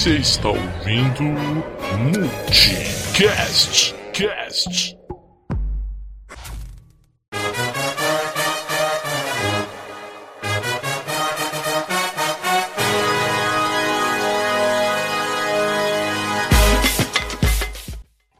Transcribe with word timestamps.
Você 0.00 0.16
está 0.16 0.48
ouvindo 0.48 1.22
Multicast 1.98 3.94
Cast. 4.14 4.96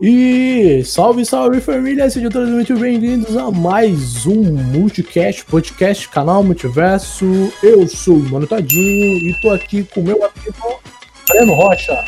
E 0.01 0.83
salve, 0.87 1.27
salve 1.27 1.61
família, 1.61 2.09
sejam 2.09 2.31
todos 2.31 2.49
muito 2.49 2.75
bem-vindos 2.79 3.37
a 3.37 3.51
mais 3.51 4.25
um 4.25 4.55
Multicast, 4.55 5.45
podcast, 5.45 6.09
canal 6.09 6.43
Multiverso. 6.43 7.53
Eu 7.63 7.87
sou 7.87 8.17
o 8.17 8.31
Mano 8.31 8.47
Tadinho 8.47 9.19
e 9.19 9.39
tô 9.43 9.51
aqui 9.51 9.85
com 9.85 10.01
o 10.01 10.05
meu 10.05 10.25
amigo 10.25 10.81
Breno 11.31 11.55
Rocha. 11.55 12.05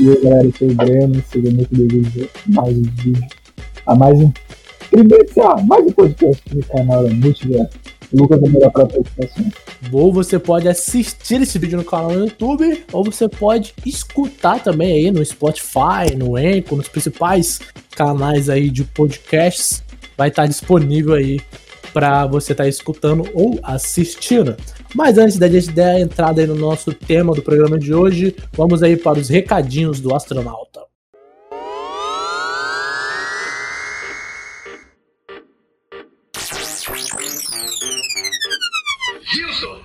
E 0.00 0.08
aí 0.08 0.22
galera, 0.22 0.46
eu 0.46 0.52
sou 0.58 0.68
o 0.68 0.74
Breno, 0.74 1.24
seja 1.30 1.50
muito 1.50 1.68
bem-vindo 1.76 2.28
a 2.34 2.50
mais 2.50 2.76
um 2.76 2.82
vídeo, 2.82 3.26
a 3.86 3.94
mais 3.94 4.18
um, 4.18 4.32
primeiro, 4.90 5.26
lá, 5.36 5.62
mais 5.62 5.86
um 5.86 5.92
podcast 5.92 6.42
no 6.54 6.64
canal 6.64 7.08
Multiverso. 7.10 7.78
Lucas 8.14 8.42
é 8.42 8.48
melhor 8.48 8.70
para 8.70 8.84
apresentações. 8.84 9.52
Ou 9.92 10.12
você 10.12 10.38
pode 10.38 10.68
assistir 10.68 11.42
esse 11.42 11.58
vídeo 11.58 11.76
no 11.76 11.84
canal 11.84 12.12
no 12.12 12.24
YouTube, 12.24 12.84
ou 12.92 13.04
você 13.04 13.28
pode 13.28 13.74
escutar 13.84 14.62
também 14.62 14.92
aí 14.92 15.10
no 15.10 15.24
Spotify, 15.24 16.14
no 16.16 16.36
Anchor, 16.36 16.78
nos 16.78 16.88
principais 16.88 17.60
canais 17.94 18.48
aí 18.48 18.70
de 18.70 18.84
podcasts. 18.84 19.82
Vai 20.16 20.28
estar 20.28 20.46
disponível 20.46 21.14
aí 21.14 21.40
para 21.92 22.26
você 22.26 22.52
estar 22.52 22.66
escutando 22.66 23.28
ou 23.34 23.58
assistindo. 23.62 24.56
Mas 24.94 25.16
antes 25.16 25.38
da 25.38 25.48
gente 25.48 25.70
dar 25.70 25.92
a 25.92 26.00
entrada 26.00 26.40
aí 26.40 26.46
no 26.46 26.54
nosso 26.54 26.92
tema 26.92 27.34
do 27.34 27.42
programa 27.42 27.78
de 27.78 27.94
hoje, 27.94 28.36
vamos 28.52 28.82
aí 28.82 28.96
para 28.96 29.18
os 29.18 29.28
recadinhos 29.28 30.00
do 30.00 30.14
astronauta. 30.14 30.82
Wilson, 39.34 39.80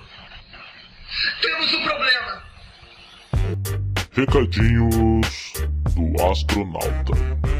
temos 1.40 1.72
um 1.72 1.82
problema. 1.84 2.42
Recadinhos 4.12 5.52
do 5.94 6.24
astronauta. 6.24 7.57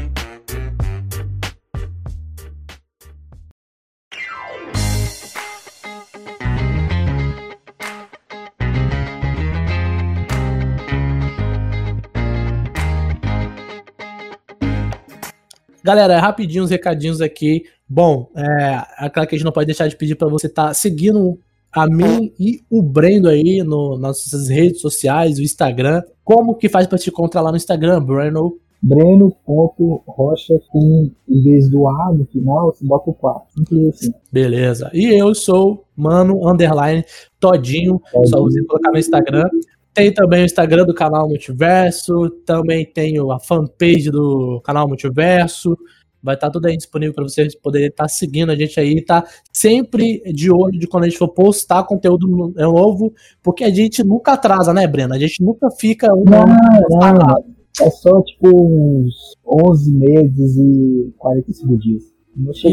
Galera, 15.89 16.19
rapidinho 16.19 16.63
os 16.63 16.69
recadinhos 16.69 17.19
aqui. 17.19 17.63
Bom, 17.89 18.29
é 18.35 18.83
aquela 18.99 19.25
que 19.25 19.33
a 19.33 19.37
gente 19.39 19.43
não 19.43 19.51
pode 19.51 19.65
deixar 19.65 19.87
de 19.87 19.95
pedir 19.95 20.13
para 20.13 20.27
você 20.27 20.45
estar 20.45 20.67
tá 20.67 20.73
seguindo 20.75 21.39
a 21.71 21.87
mim 21.87 22.31
e 22.39 22.61
o 22.69 22.83
Brendo 22.83 23.27
aí 23.27 23.63
no, 23.63 23.93
nas 23.93 24.01
nossas 24.31 24.49
redes 24.49 24.81
sociais, 24.81 25.39
o 25.39 25.41
Instagram. 25.41 26.03
Como 26.23 26.53
que 26.53 26.69
faz 26.69 26.85
para 26.85 26.99
te 26.99 27.09
encontrar 27.09 27.41
lá 27.41 27.49
no 27.49 27.57
Instagram, 27.57 28.03
Breno? 28.03 28.55
Breno.rocha 28.83 30.59
com, 30.69 31.09
em 31.27 31.41
vez 31.41 31.67
do 31.71 31.87
A 31.87 32.13
no 32.13 32.23
final, 32.27 32.71
você 32.71 32.85
bota 32.85 33.09
o 33.09 33.13
4. 33.15 33.47
Simples 33.57 33.89
assim. 33.89 34.13
Beleza. 34.31 34.91
E 34.93 35.05
eu 35.07 35.33
sou 35.33 35.85
Mano 35.97 36.47
Underline 36.47 37.03
Todinho. 37.39 37.99
Todinho. 37.99 38.27
Só 38.27 38.39
você 38.43 38.63
colocar 38.65 38.91
no 38.91 38.99
Instagram. 38.99 39.49
Tem 39.99 40.13
também 40.13 40.43
o 40.43 40.45
Instagram 40.45 40.85
do 40.85 40.93
canal 40.93 41.27
Multiverso, 41.27 42.29
também 42.45 42.85
tenho 42.85 43.33
a 43.33 43.37
fanpage 43.37 44.09
do 44.09 44.61
canal 44.61 44.87
Multiverso. 44.87 45.77
Vai 46.23 46.35
estar 46.35 46.49
tudo 46.49 46.67
aí 46.67 46.77
disponível 46.77 47.13
para 47.13 47.25
vocês 47.25 47.53
poderem 47.53 47.89
estar 47.89 48.07
seguindo 48.07 48.49
a 48.49 48.55
gente 48.55 48.79
aí, 48.79 49.03
tá 49.03 49.27
sempre 49.51 50.21
de 50.31 50.49
olho 50.49 50.79
de 50.79 50.87
quando 50.87 51.03
a 51.03 51.09
gente 51.09 51.17
for 51.17 51.27
postar 51.27 51.83
conteúdo 51.83 52.29
novo, 52.29 53.13
porque 53.43 53.65
a 53.65 53.69
gente 53.69 54.01
nunca 54.01 54.31
atrasa, 54.33 54.73
né, 54.73 54.87
Breno? 54.87 55.13
A 55.13 55.19
gente 55.19 55.43
nunca 55.43 55.69
fica 55.69 56.13
um 56.13 56.23
não, 56.23 56.45
não, 56.45 57.43
É 57.81 57.89
só 57.89 58.21
tipo 58.21 58.47
uns 58.49 59.35
11 59.45 59.91
meses 59.91 60.55
e 60.55 61.13
45 61.17 61.77
dias. 61.77 62.18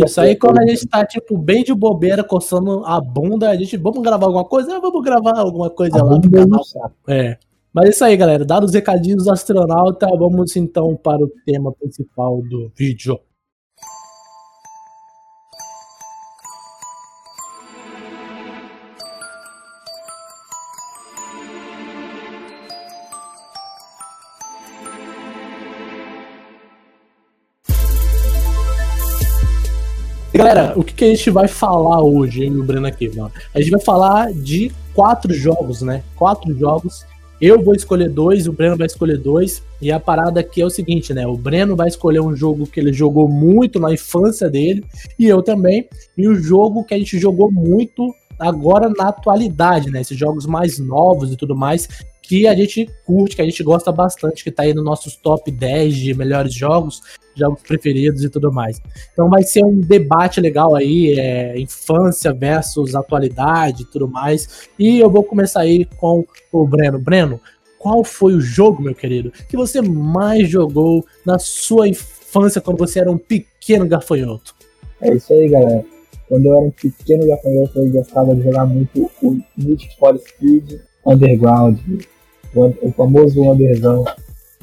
Isso 0.05 0.21
aí 0.21 0.37
quando 0.37 0.59
a 0.59 0.67
gente 0.67 0.87
tá, 0.87 1.05
tipo, 1.05 1.37
bem 1.37 1.65
de 1.65 1.75
bobeira, 1.75 2.23
coçando 2.23 2.85
a 2.85 3.01
bunda, 3.01 3.51
a 3.51 3.57
gente, 3.57 3.77
vamos 3.77 4.03
gravar 4.03 4.27
alguma 4.27 4.45
coisa? 4.45 4.79
Vamos 4.81 5.03
gravar 5.03 5.39
alguma 5.39 5.71
coisa 5.71 5.99
a 5.99 6.05
lá 6.05 6.19
no 6.19 6.31
canal. 6.31 6.63
É. 7.09 7.37
Mas 7.73 7.87
é 7.87 7.91
isso 7.91 8.05
aí, 8.05 8.17
galera. 8.17 8.45
Dados 8.45 8.71
os 8.71 8.75
recadinhos 8.75 9.25
do 9.25 9.31
astronauta, 9.31 10.07
vamos 10.17 10.57
então 10.57 10.97
para 10.97 11.23
o 11.23 11.31
tema 11.45 11.73
principal 11.73 12.41
do 12.43 12.71
vídeo. 12.75 13.19
Galera, 30.37 30.73
o 30.77 30.85
que, 30.85 30.95
que 30.95 31.05
a 31.05 31.09
gente 31.09 31.31
vai 31.31 31.49
falar 31.49 32.03
hoje, 32.03 32.45
eu 32.45 32.53
e 32.53 32.59
o 32.59 32.65
Breno 32.65 32.87
aqui, 32.87 33.09
mano? 33.09 33.33
A 33.55 33.61
gente 33.61 33.71
vai 33.71 33.81
falar 33.81 34.33
de 34.33 34.73
quatro 34.95 35.33
jogos, 35.33 35.83
né? 35.83 36.03
Quatro 36.15 36.57
jogos. 36.57 37.05
Eu 37.41 37.63
vou 37.63 37.75
escolher 37.75 38.09
dois, 38.09 38.49
o 38.49 38.53
Breno 38.53 38.77
vai 38.77 38.87
escolher 38.87 39.19
dois. 39.19 39.63
E 39.81 39.93
a 39.93 40.01
parada 40.01 40.41
aqui 40.41 40.63
é 40.63 40.65
o 40.65 40.71
seguinte, 40.71 41.13
né? 41.13 41.27
O 41.27 41.37
Breno 41.37 41.77
vai 41.77 41.89
escolher 41.89 42.21
um 42.21 42.35
jogo 42.35 42.67
que 42.67 42.81
ele 42.81 42.93
jogou 42.93 43.29
muito 43.29 43.79
na 43.79 43.93
infância 43.93 44.49
dele, 44.49 44.85
e 45.19 45.27
eu 45.27 45.43
também. 45.43 45.87
E 46.17 46.27
o 46.27 46.35
jogo 46.35 46.85
que 46.85 46.95
a 46.95 46.99
gente 46.99 47.19
jogou 47.19 47.53
muito 47.53 48.15
agora 48.39 48.89
na 48.89 49.09
atualidade, 49.09 49.91
né? 49.91 50.01
Esses 50.01 50.19
jogos 50.19 50.47
mais 50.47 50.79
novos 50.79 51.33
e 51.33 51.37
tudo 51.37 51.55
mais, 51.55 51.89
que 52.27 52.47
a 52.47 52.55
gente 52.55 52.91
curte, 53.05 53.37
que 53.37 53.43
a 53.43 53.45
gente 53.45 53.63
gosta 53.63 53.93
bastante, 53.93 54.43
que 54.43 54.51
tá 54.51 54.65
aí 54.65 54.75
nos 54.75 54.85
nossos 54.85 55.17
top 55.17 55.49
10 55.51 55.95
de 55.95 56.15
melhores 56.15 56.53
jogos, 56.53 57.01
jogos 57.37 57.63
preferidos 57.63 58.25
e 58.25 58.29
tudo 58.29 58.53
mais. 58.53 58.81
Então 59.13 59.31
vai 59.31 59.45
ser 59.45 59.65
um 59.65 59.79
debate 59.79 60.41
legal 60.41 60.75
aí, 60.75 61.19
é, 61.19 61.59
infância 61.59 62.33
versus 62.33 62.97
atualidade 62.97 63.83
e 63.83 63.87
tudo 63.87 64.09
mais. 64.09 64.69
E 64.77 64.99
eu 64.99 65.09
vou 65.09 65.23
começar 65.23 65.61
aí 65.61 65.85
com 65.85 66.25
o 66.51 66.67
Breno. 66.67 66.99
Breno, 66.99 67.41
qual 67.79 68.03
foi 68.03 68.35
o 68.35 68.41
jogo, 68.41 68.83
meu 68.83 68.95
querido, 68.95 69.31
que 69.49 69.57
você 69.57 69.81
mais 69.81 70.49
jogou 70.49 71.07
na 71.25 71.39
sua 71.39 71.87
infância 71.87 72.61
quando 72.61 72.79
você 72.79 72.99
era 72.99 73.11
um 73.11 73.19
pequeno 73.19 73.87
gafanhoto? 73.87 74.55
É 75.01 75.15
isso 75.15 75.33
aí, 75.33 75.49
galera. 75.49 75.85
Quando 76.29 76.47
eu 76.47 76.57
era 76.57 76.67
um 76.67 76.71
pequeno 76.73 77.25
gafanhoto, 77.29 77.79
eu 77.79 77.91
gostava 77.93 78.35
de 78.35 78.43
jogar 78.43 78.67
muito 78.67 79.09
o 79.23 79.39
Need 79.57 79.89
for 79.97 80.19
Speed 80.19 80.81
Underground, 81.07 81.79
o, 82.57 82.75
o 82.83 82.93
famoso 82.93 83.43
Underzão, 83.43 84.05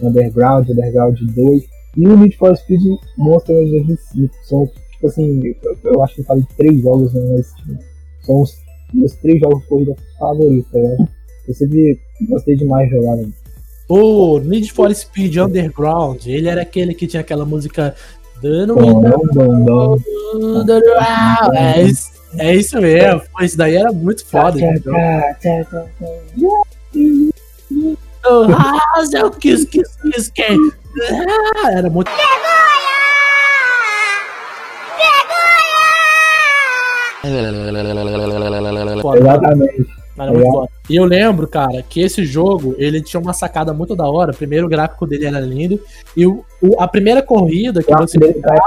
Underground, 0.02 0.70
Underground 0.70 1.18
2 1.20 1.64
e 1.98 2.08
o 2.08 2.18
Need 2.18 2.38
for 2.38 2.56
Speed 2.56 2.82
Monster 3.18 3.56
Energy 3.56 3.98
5. 4.12 4.36
São, 4.44 4.68
tipo 4.92 5.08
assim, 5.08 5.42
eu, 5.64 5.78
eu 5.94 6.04
acho 6.04 6.16
que 6.16 6.22
eu 6.22 6.26
falei 6.26 6.44
três 6.58 6.82
jogos, 6.82 7.14
né, 7.14 7.22
mas 7.36 7.54
tipo, 7.54 7.84
são 8.22 8.42
os 8.42 8.58
meus 8.94 9.14
três 9.16 9.40
jogos 9.40 9.62
de 9.62 9.68
corrida 9.68 9.96
favoritos, 10.20 10.72
né? 10.74 10.98
Eu 11.48 11.54
sempre 11.54 12.00
gostei 12.30 12.56
demais 12.56 12.90
de 12.90 12.96
jogar, 12.96 13.16
né? 13.18 13.28
O 13.90 14.40
Need 14.40 14.72
for 14.72 14.94
Speed 14.94 15.38
Underground, 15.38 16.26
ele 16.26 16.48
era 16.48 16.62
aquele 16.62 16.94
que 16.94 17.06
tinha 17.06 17.22
aquela 17.22 17.46
música 17.46 17.94
dando 18.42 18.76
é 21.54 21.84
isso, 21.84 22.12
é 22.38 22.56
isso 22.56 22.80
mesmo. 22.80 23.22
Isso 23.42 23.58
daí 23.58 23.76
era 23.76 23.92
muito 23.92 24.26
foda. 24.26 24.60
Oh, 28.26 28.48
House, 28.48 29.14
eu 29.14 29.30
quis, 29.32 29.66
quis, 29.66 29.96
quis, 29.98 30.30
quem? 30.30 30.58
Era 31.72 31.90
muito. 31.90 32.10
Exatamente. 39.18 39.88
E 40.90 40.96
eu 40.96 41.06
lembro, 41.06 41.48
cara, 41.48 41.82
que 41.82 42.02
esse 42.02 42.24
jogo, 42.24 42.76
ele 42.78 43.02
tinha 43.02 43.20
uma 43.20 43.34
sacada 43.34 43.74
muito 43.74 43.96
da 43.96 44.10
hora. 44.10 44.32
Primeiro, 44.32 44.68
o 44.68 44.70
gráfico 44.70 45.08
dele 45.08 45.26
era 45.26 45.40
lindo. 45.40 45.80
E 46.16 46.26
o, 46.26 46.46
o 46.62 46.80
a 46.80 46.88
primeira 46.88 47.22
corrida 47.22 47.82
que 47.82 47.94
você. 47.94 48.18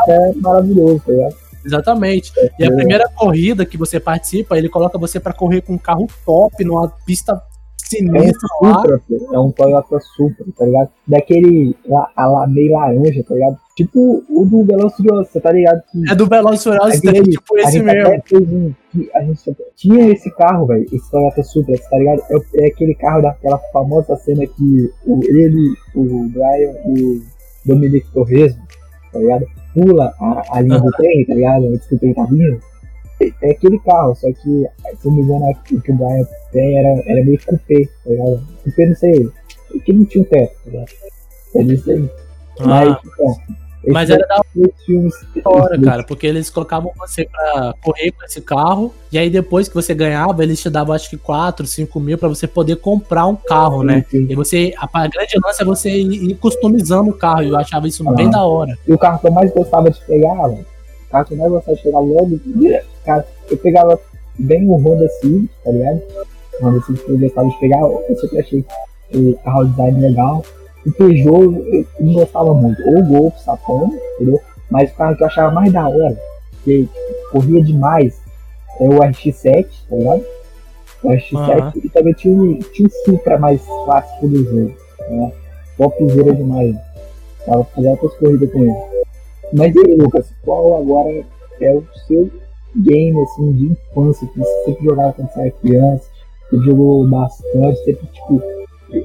é 0.08 0.32
maravilhoso, 0.34 1.02
tá 1.06 1.28
Exatamente. 1.64 2.32
É, 2.38 2.50
e 2.60 2.64
a 2.64 2.72
primeira 2.72 3.08
corrida 3.08 3.64
que 3.64 3.76
você 3.76 3.98
participa, 3.98 4.56
ele 4.56 4.68
coloca 4.68 4.98
você 4.98 5.18
para 5.18 5.32
correr 5.32 5.62
com 5.62 5.74
um 5.74 5.78
carro 5.78 6.06
top 6.24 6.64
numa 6.64 6.88
pista 7.04 7.40
sinistra 7.88 8.48
lá. 8.62 8.74
Supra, 8.74 9.00
pô. 9.08 9.34
É 9.34 9.38
um 9.38 9.50
Toyota 9.52 9.98
Supra, 10.00 10.44
tá 10.56 10.64
ligado? 10.64 10.88
Daquele 11.06 11.76
lá, 11.88 12.10
a 12.16 12.26
lá, 12.26 12.46
meio 12.46 12.72
laranja, 12.72 13.22
tá 13.24 13.34
ligado? 13.34 13.56
Tipo 13.76 14.24
o 14.30 14.44
do 14.46 14.64
Velociraptor, 14.64 15.24
você 15.26 15.40
tá 15.40 15.52
ligado? 15.52 15.82
Que 15.92 16.10
É 16.10 16.14
do 16.14 16.26
Velozes 16.26 16.64
Furiosos 16.64 17.00
3, 17.00 17.18
Aquele- 17.18 17.30
tipo 17.30 17.58
esse 17.58 17.82
mesmo. 17.82 18.22
um. 18.50 18.74
A 19.14 19.20
gente 19.22 19.56
tinha 19.76 20.08
esse 20.10 20.30
carro, 20.34 20.66
velho. 20.66 20.86
Esse 20.90 21.10
Toyota 21.10 21.42
Supra, 21.42 21.74
tá 21.90 21.98
ligado? 21.98 22.22
É, 22.30 22.64
é 22.64 22.68
aquele 22.68 22.94
carro 22.94 23.20
daquela 23.22 23.58
famosa 23.72 24.16
cena 24.16 24.46
que 24.46 24.90
o, 25.06 25.20
ele, 25.24 25.74
o 25.94 26.28
Brian, 26.30 26.72
o 26.86 27.20
Dominic 27.66 28.10
Torres, 28.12 28.56
tá 29.12 29.18
ligado? 29.18 29.44
Pula 29.74 30.10
a, 30.18 30.42
a 30.56 30.60
linha 30.62 30.80
do 30.80 30.90
trem, 30.96 31.26
tá 31.26 31.34
ligado? 31.34 31.66
Antes 31.66 31.86
que 31.86 31.94
o 31.96 31.98
trem 31.98 32.14
tá 32.14 32.24
vindo. 32.24 32.58
É, 33.20 33.32
é 33.42 33.50
aquele 33.52 33.78
carro, 33.80 34.14
só 34.14 34.26
que, 34.28 34.40
se 34.42 34.68
eu 35.04 35.10
não 35.10 35.12
me 35.12 35.22
engano, 35.22 35.50
o 35.50 35.80
que 35.80 35.90
o 35.92 35.94
Brian 35.94 36.26
tem 36.52 36.78
era, 36.78 37.02
era 37.06 37.24
meio 37.24 37.38
cupê, 37.46 37.88
tá 38.04 38.10
ligado? 38.10 38.46
Cupê, 38.64 38.86
não 38.86 38.94
sei. 38.96 39.30
Que 39.84 39.92
não 39.92 40.04
tinha 40.04 40.22
um 40.22 40.26
teto, 40.26 40.52
tá 40.64 40.70
ligado? 40.70 40.86
É 41.54 41.62
isso 41.62 41.90
aí. 41.90 42.10
Mas, 42.60 42.88
Ah, 42.88 43.00
então. 43.04 43.36
mas 43.92 44.10
esse 44.10 44.18
era 44.18 44.26
da 44.28 44.42
filmes. 44.84 45.14
hora, 45.44 45.80
cara, 45.80 46.04
porque 46.04 46.26
eles 46.26 46.50
colocavam 46.50 46.90
você 46.98 47.24
pra 47.26 47.74
correr 47.82 48.10
com 48.12 48.24
esse 48.24 48.40
carro, 48.40 48.92
e 49.12 49.18
aí 49.18 49.30
depois 49.30 49.68
que 49.68 49.74
você 49.74 49.94
ganhava, 49.94 50.42
eles 50.42 50.60
te 50.60 50.68
davam 50.68 50.94
acho 50.94 51.08
que 51.08 51.16
4, 51.16 51.66
5 51.66 51.98
mil 52.00 52.18
pra 52.18 52.28
você 52.28 52.46
poder 52.46 52.76
comprar 52.76 53.26
um 53.26 53.36
carro, 53.36 53.82
né? 53.82 54.04
Sim. 54.10 54.26
E 54.28 54.34
você, 54.34 54.74
a, 54.78 55.08
grande 55.08 55.34
lance 55.42 55.62
é 55.62 55.64
você 55.64 55.90
ir, 55.90 56.34
customizando 56.36 57.10
o 57.10 57.14
carro, 57.14 57.42
e 57.44 57.48
eu 57.48 57.56
achava 57.56 57.88
isso 57.88 58.04
bem 58.14 58.26
Ah. 58.28 58.30
da 58.30 58.44
hora. 58.44 58.76
E 58.86 58.92
o 58.92 58.98
carro 58.98 59.18
que 59.20 59.26
eu 59.26 59.32
mais 59.32 59.50
gostava 59.52 59.90
de 59.90 60.00
pegar, 60.04 60.34
mano, 60.34 60.64
o 61.06 61.10
carro 61.10 61.24
que 61.26 61.34
eu 61.34 61.38
mais 61.38 61.50
gostava 61.50 61.76
de 61.76 61.82
pegar 61.82 61.98
logo, 62.00 62.40
cara, 63.06 63.26
eu 63.50 63.56
pegava 63.56 63.98
bem 64.38 64.68
o 64.68 64.76
Honda 64.76 65.08
Civic, 65.20 65.48
tá 65.64 65.70
ligado? 65.70 66.02
O 66.60 66.66
Honda 66.66 66.80
Civic 66.82 67.04
que 67.04 67.12
eu 67.12 67.18
gostava 67.18 67.48
de 67.48 67.60
pegar, 67.60 67.80
eu 67.80 68.16
sempre 68.20 68.40
achei 68.40 68.64
o 69.14 69.34
carro 69.44 69.64
design 69.66 70.00
legal. 70.00 70.44
O 70.84 70.92
Peugeot 70.92 71.64
eu 71.72 71.86
não 72.00 72.12
gostava 72.14 72.52
muito, 72.54 72.82
ou 72.82 72.98
o 72.98 73.06
Golf, 73.06 73.38
Sapão, 73.38 73.90
entendeu? 74.14 74.40
Mas 74.70 74.90
o 74.90 74.94
carro 74.94 75.16
que 75.16 75.22
eu 75.22 75.26
achava 75.26 75.52
mais 75.52 75.72
da 75.72 75.88
hora, 75.88 76.16
que 76.64 76.88
corria 77.30 77.62
demais, 77.62 78.20
é 78.80 78.84
o 78.84 78.98
RX-7, 78.98 79.66
tá 79.88 79.96
ligado? 79.96 80.24
O 81.02 81.08
RX-7 81.08 81.60
Aham. 81.60 81.72
e 81.76 81.88
também 81.88 82.12
tinha 82.14 82.34
um, 82.34 82.58
tinha 82.72 82.88
Supra 83.04 83.38
mais 83.38 83.62
clássico 83.64 84.28
do 84.28 84.44
jogo, 84.44 84.74
né? 85.08 85.32
Topzera 85.76 86.34
demais. 86.34 86.76
Tava 87.44 87.64
fazendo 87.64 87.90
outras 87.90 88.14
corridas 88.14 88.50
com 88.50 88.62
ele. 88.62 88.74
Mas 89.52 89.74
e 89.74 89.78
aí, 89.78 89.94
Lucas, 89.94 90.26
qual 90.42 90.80
agora 90.80 91.24
é 91.60 91.74
o 91.74 91.84
seu 92.06 92.30
game 92.82 93.20
assim, 93.22 93.52
de 93.52 93.64
infância 93.72 94.28
que 94.28 94.38
você 94.38 94.64
sempre 94.64 94.84
jogava 94.84 95.12
quando 95.12 95.28
você 95.28 95.40
era 95.40 95.50
criança? 95.50 96.10
Você 96.50 96.62
jogou 96.62 97.08
bastante, 97.08 97.84
sempre 97.84 98.06
tipo, 98.08 98.42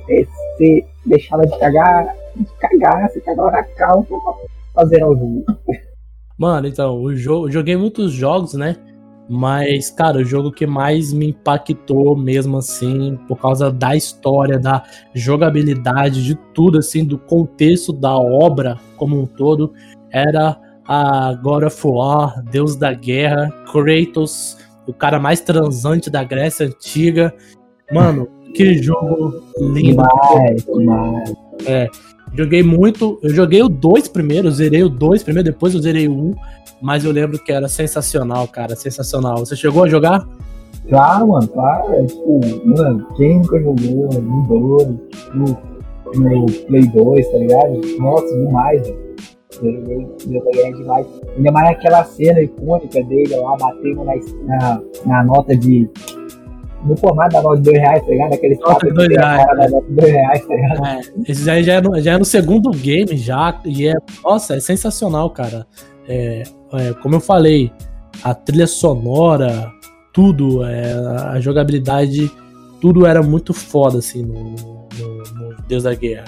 é, 0.09 0.25
você 0.25 0.85
deixava 1.06 1.45
de 1.45 1.57
cagar, 1.57 2.15
de 2.35 2.45
cagar, 2.59 3.09
você 3.09 3.21
cagava 3.21 3.51
na 3.51 3.63
calça 3.63 4.07
pra 4.07 4.33
fazer 4.73 5.01
ao 5.01 5.18
jogo. 5.18 5.45
Mano, 6.38 6.68
então, 6.68 7.01
o 7.01 7.15
jogo, 7.15 7.47
eu 7.47 7.51
joguei 7.51 7.77
muitos 7.77 8.12
jogos, 8.12 8.53
né? 8.53 8.75
Mas, 9.29 9.89
cara, 9.89 10.17
o 10.17 10.25
jogo 10.25 10.51
que 10.51 10.65
mais 10.67 11.13
me 11.13 11.29
impactou 11.29 12.17
mesmo 12.17 12.57
assim, 12.57 13.17
por 13.27 13.38
causa 13.38 13.71
da 13.71 13.95
história, 13.95 14.59
da 14.59 14.83
jogabilidade, 15.13 16.24
de 16.24 16.35
tudo, 16.53 16.79
assim, 16.79 17.06
do 17.06 17.17
contexto 17.17 17.94
da 17.94 18.17
obra 18.17 18.77
como 18.97 19.21
um 19.21 19.25
todo, 19.25 19.74
era 20.12 20.59
a 20.93 21.33
God 21.35 21.63
of 21.63 21.88
War, 21.88 22.43
Deus 22.51 22.75
da 22.75 22.93
Guerra, 22.93 23.49
Kratos, 23.71 24.57
o 24.85 24.93
cara 24.93 25.21
mais 25.21 25.39
transante 25.39 26.09
da 26.09 26.21
Grécia 26.21 26.65
Antiga. 26.65 27.33
Mano, 27.93 28.27
que 28.53 28.83
jogo 28.83 29.41
lindo. 29.57 30.03
Demais, 30.03 30.65
demais. 30.65 31.89
Joguei 32.33 32.61
muito. 32.61 33.17
Eu 33.23 33.29
joguei 33.29 33.63
o 33.63 33.69
2 33.69 34.09
primeiro, 34.09 34.51
zerei 34.51 34.83
o 34.83 34.89
2 34.89 35.23
primeiro, 35.23 35.49
depois 35.49 35.73
eu 35.73 35.79
zerei 35.79 36.09
o 36.09 36.11
1. 36.11 36.35
mas 36.81 37.05
eu 37.05 37.11
lembro 37.13 37.39
que 37.39 37.53
era 37.53 37.69
sensacional, 37.69 38.45
cara. 38.49 38.75
Sensacional. 38.75 39.38
Você 39.38 39.55
chegou 39.55 39.85
a 39.85 39.88
jogar? 39.88 40.27
Claro, 40.89 41.29
mano, 41.29 41.47
claro. 41.47 41.93
É, 41.93 42.05
tipo, 42.05 42.41
mano, 42.65 43.07
quem 43.15 43.38
nunca 43.38 43.57
jogou 43.61 44.09
no 44.21 44.45
2, 44.45 44.88
no, 45.35 45.45
no 46.15 46.45
Play 46.67 46.85
2, 46.85 47.31
tá 47.31 47.38
ligado? 47.38 47.81
Nossa, 47.97 48.27
demais, 48.27 48.81
velho. 48.81 49.10
Deus 49.61 50.43
da 50.43 50.51
Guerra 50.51 50.77
demais. 50.77 51.07
Ainda 51.37 51.51
mais 51.51 51.69
aquela 51.69 52.03
cena 52.03 52.41
icônica 52.41 53.03
dele 53.03 53.35
lá 53.35 53.55
batendo 53.57 54.03
na, 54.03 54.13
na, 54.45 54.81
na 55.05 55.23
nota 55.23 55.55
de. 55.55 55.89
No 56.83 56.97
formato 56.97 57.33
da 57.33 57.43
nota 57.43 57.57
de 57.57 57.63
2 57.63 57.77
reais, 57.77 58.03
tá 58.03 58.09
ligado? 58.11 58.33
Aquele 58.33 58.55
Nota 58.55 58.73
de 58.73 58.87
que 58.87 58.93
dois 58.95 59.07
tem 59.09 59.17
a 59.19 59.21
reais, 59.35 59.45
cara 59.45 59.57
da 59.59 59.69
nota 59.69 59.87
de 59.87 59.93
2 59.93 60.11
reais, 60.11 60.45
tá 60.47 60.55
ligado? 60.55 60.85
É, 60.87 61.01
esse 61.31 61.45
já, 61.45 61.61
já, 61.61 61.73
é 61.73 61.81
no, 61.81 62.01
já 62.01 62.13
é 62.13 62.17
no 62.17 62.25
segundo 62.25 62.71
game 62.71 63.15
já. 63.17 63.61
E 63.65 63.87
é. 63.87 63.93
Nossa, 64.23 64.55
é 64.55 64.59
sensacional, 64.59 65.29
cara. 65.29 65.67
É, 66.07 66.41
é, 66.73 66.93
como 67.03 67.15
eu 67.15 67.19
falei, 67.19 67.71
a 68.23 68.33
trilha 68.33 68.65
sonora, 68.65 69.71
tudo, 70.11 70.63
é, 70.65 70.91
a 71.29 71.39
jogabilidade, 71.39 72.31
tudo 72.81 73.05
era 73.05 73.21
muito 73.21 73.53
foda, 73.53 73.99
assim, 73.99 74.23
no, 74.23 74.33
no- 74.43 75.23
no 75.49 75.55
Deus 75.67 75.83
da 75.83 75.93
Guerra. 75.93 76.25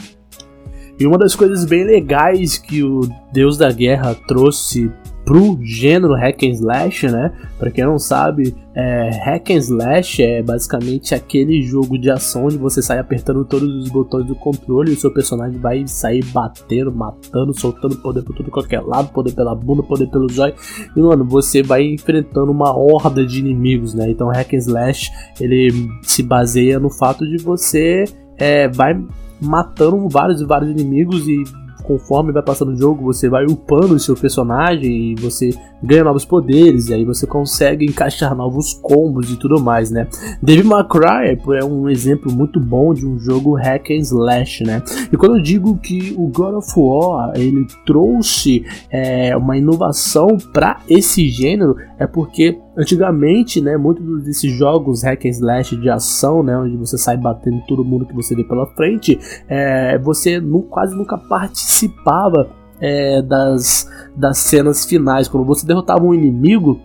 E 1.00 1.08
uma 1.08 1.18
das 1.18 1.36
coisas 1.36 1.66
bem 1.66 1.84
legais 1.84 2.58
que 2.58 2.84
o 2.84 3.02
Deus 3.32 3.58
da 3.58 3.72
Guerra 3.72 4.16
trouxe 4.28 4.92
pro 5.26 5.58
gênero 5.62 6.14
hack 6.16 6.44
and 6.44 6.52
slash, 6.52 7.08
né? 7.08 7.32
Pra 7.58 7.72
quem 7.72 7.86
não 7.86 7.98
sabe, 7.98 8.56
é, 8.76 9.10
hack 9.24 9.52
and 9.52 9.58
slash 9.58 10.22
é 10.22 10.44
basicamente 10.44 11.16
aquele 11.16 11.62
jogo 11.62 11.98
de 11.98 12.10
ação 12.10 12.46
onde 12.46 12.58
você 12.58 12.82
sai 12.82 13.00
apertando 13.00 13.46
todos 13.46 13.70
os 13.84 13.90
botões 13.90 14.26
do 14.26 14.36
controle 14.36 14.92
e 14.92 14.94
o 14.94 15.00
seu 15.00 15.14
personagem 15.14 15.60
vai 15.60 15.88
sair 15.88 16.24
batendo, 16.26 16.92
matando, 16.92 17.58
soltando 17.58 17.96
poder 17.98 18.22
por 18.24 18.36
tudo 18.36 18.52
qualquer 18.52 18.82
lado, 18.82 19.14
poder 19.14 19.34
pela 19.34 19.56
bunda, 19.56 19.82
poder 19.82 20.08
pelo 20.08 20.30
zóio. 20.30 20.54
E 20.96 21.02
mano, 21.02 21.24
você 21.24 21.64
vai 21.64 21.84
enfrentando 21.84 22.52
uma 22.52 22.76
horda 22.76 23.26
de 23.26 23.40
inimigos, 23.40 23.94
né? 23.94 24.10
Então 24.10 24.28
hack 24.28 24.54
and 24.54 24.58
slash 24.58 25.10
ele 25.40 25.90
se 26.02 26.22
baseia 26.22 26.80
no 26.80 26.90
fato 26.90 27.26
de 27.26 27.38
você 27.38 28.04
é, 28.38 28.68
vai 28.68 29.00
matando 29.44 30.08
vários 30.10 30.42
e 30.42 30.46
vários 30.46 30.72
inimigos 30.72 31.28
e 31.28 31.44
conforme 31.84 32.32
vai 32.32 32.42
passando 32.42 32.72
o 32.72 32.76
jogo, 32.76 33.04
você 33.04 33.30
vai 33.30 33.46
upando 33.46 33.94
o 33.94 34.00
seu 34.00 34.16
personagem 34.16 35.12
e 35.12 35.16
você 35.16 35.52
ganha 35.84 36.04
novos 36.04 36.24
poderes, 36.24 36.88
e 36.88 36.94
aí 36.94 37.04
você 37.04 37.28
consegue 37.28 37.86
encaixar 37.86 38.34
novos 38.34 38.74
combos 38.74 39.30
e 39.30 39.36
tudo 39.36 39.62
mais, 39.62 39.92
né? 39.92 40.08
Devil 40.42 40.66
May 40.66 40.88
Cry 40.88 41.58
é 41.58 41.66
um 41.66 41.90
exemplo 41.90 42.32
muito 42.32 42.60
bom 42.60 42.94
de 42.94 43.06
um 43.06 43.20
jogo 43.20 43.56
hack 43.56 43.92
and 43.92 43.98
slash, 43.98 44.64
né? 44.64 44.82
E 45.12 45.18
quando 45.18 45.38
eu 45.38 45.44
digo 45.44 45.78
que 45.78 46.16
o 46.18 46.28
God 46.30 46.56
of 46.56 46.72
War 46.78 47.34
ele 47.36 47.68
trouxe 47.86 48.66
é, 48.90 49.36
uma 49.36 49.58
inovação 49.58 50.38
para 50.54 50.80
esse 50.90 51.30
gênero, 51.30 51.76
é 52.00 52.08
porque 52.08 52.58
antigamente, 52.78 53.62
né, 53.62 53.78
muitos 53.78 54.24
desses 54.24 54.52
jogos 54.52 55.04
hack 55.04 55.26
and 55.26 55.30
slash 55.30 55.76
de 55.78 55.90
ação, 55.90 56.42
né, 56.44 56.58
onde 56.58 56.76
você 56.76 56.98
sai 56.98 57.18
batendo 57.18 57.62
todo 57.68 57.86
mundo 57.86 58.06
que 58.06 58.16
você 58.16 58.36
vê 58.36 58.44
pela 58.44 58.66
frente, 58.68 59.20
é, 59.48 59.98
você 60.00 60.40
nu- 60.40 60.64
quase 60.64 60.96
nunca 60.96 61.18
participava 61.18 62.50
é, 62.80 63.22
das, 63.22 63.90
das 64.16 64.38
cenas 64.40 64.86
finais. 64.86 65.28
Quando 65.28 65.46
você 65.46 65.66
derrotava 65.66 66.04
um 66.04 66.14
inimigo, 66.14 66.80